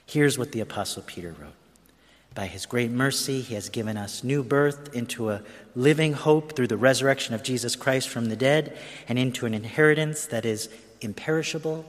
Here's 0.05 0.37
what 0.37 0.51
the 0.51 0.59
Apostle 0.59 1.03
Peter 1.03 1.33
wrote 1.39 1.53
By 2.35 2.47
his 2.47 2.65
great 2.65 2.91
mercy, 2.91 3.41
he 3.41 3.55
has 3.55 3.69
given 3.69 3.95
us 3.95 4.23
new 4.23 4.43
birth 4.43 4.93
into 4.93 5.29
a 5.29 5.41
living 5.75 6.13
hope 6.13 6.55
through 6.55 6.67
the 6.67 6.77
resurrection 6.77 7.33
of 7.33 7.43
Jesus 7.43 7.75
Christ 7.75 8.09
from 8.09 8.25
the 8.25 8.35
dead 8.35 8.77
and 9.07 9.17
into 9.17 9.45
an 9.45 9.53
inheritance 9.53 10.25
that 10.25 10.45
is 10.45 10.69
imperishable, 10.99 11.85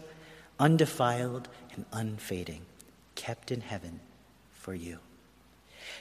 undefiled, 0.59 1.49
and 1.75 1.85
unfading, 1.93 2.63
kept 3.17 3.51
in 3.51 3.61
heaven 3.61 4.01
for 4.53 4.75
you. 4.75 4.99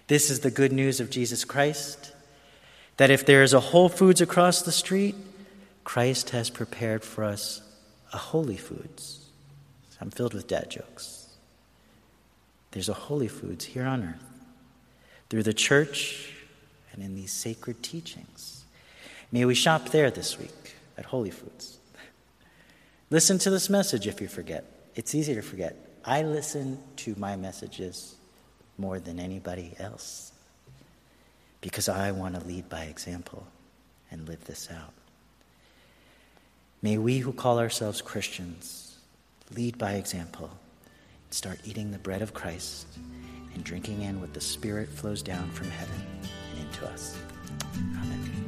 This 0.08 0.30
is 0.30 0.42
the 0.42 0.52
good 0.52 0.72
news 0.72 1.00
of 1.00 1.10
Jesus 1.10 1.44
Christ 1.44 2.14
that 3.02 3.10
if 3.10 3.26
there 3.26 3.42
is 3.42 3.52
a 3.52 3.60
Whole 3.60 3.90
Foods 3.90 4.22
across 4.22 4.62
the 4.62 4.72
street, 4.72 5.16
Christ 5.84 6.30
has 6.30 6.52
prepared 6.52 7.04
for 7.04 7.24
us 7.24 7.64
a 8.14 8.18
Holy 8.18 8.58
Foods. 8.58 9.26
I'm 10.00 10.12
filled 10.12 10.36
with 10.36 10.48
dad 10.48 10.70
jokes. 10.70 11.28
There's 12.70 12.90
a 12.90 12.94
Holy 12.94 13.28
Foods 13.28 13.66
here 13.66 13.88
on 13.88 14.04
earth 14.04 14.46
through 15.32 15.42
the 15.42 15.52
church 15.52 16.32
and 16.94 17.02
in 17.02 17.16
these 17.16 17.32
sacred 17.32 17.82
teachings. 17.82 18.66
May 19.32 19.46
we 19.46 19.56
shop 19.56 19.90
there 19.90 20.12
this 20.12 20.38
week 20.38 20.76
at 20.96 21.06
Holy 21.06 21.32
Foods. 21.32 21.80
Listen 23.10 23.40
to 23.40 23.50
this 23.50 23.68
message 23.68 24.06
if 24.06 24.22
you 24.22 24.28
forget. 24.28 24.64
It's 24.94 25.16
easy 25.16 25.34
to 25.34 25.42
forget. 25.42 25.76
I 26.06 26.22
listen 26.22 26.78
to 26.98 27.16
my 27.18 27.36
messages 27.36 28.14
more 28.78 29.00
than 29.00 29.20
anybody 29.20 29.74
else 29.80 30.31
because 31.62 31.88
I 31.88 32.12
want 32.12 32.36
to 32.40 32.46
lead 32.46 32.68
by 32.70 32.84
example 32.84 33.48
and 34.10 34.28
live 34.28 34.44
this 34.46 34.70
out. 34.72 34.94
May 36.82 36.98
we 36.98 37.20
who 37.20 37.32
call 37.32 37.60
ourselves 37.60 38.02
Christians 38.02 38.98
lead 39.56 39.78
by 39.78 39.94
example 39.94 40.50
and 41.26 41.34
start 41.34 41.60
eating 41.64 41.92
the 41.92 42.00
bread 42.00 42.22
of 42.22 42.34
Christ 42.34 42.88
and 43.54 43.64
drinking 43.64 44.02
in 44.02 44.20
what 44.20 44.34
the 44.34 44.42
Spirit 44.42 44.90
flows 44.90 45.22
down 45.22 45.50
from 45.52 45.70
heaven 45.70 46.02
and 46.58 46.66
into 46.68 46.88
us. 46.88 47.18
Amen. 47.76 48.41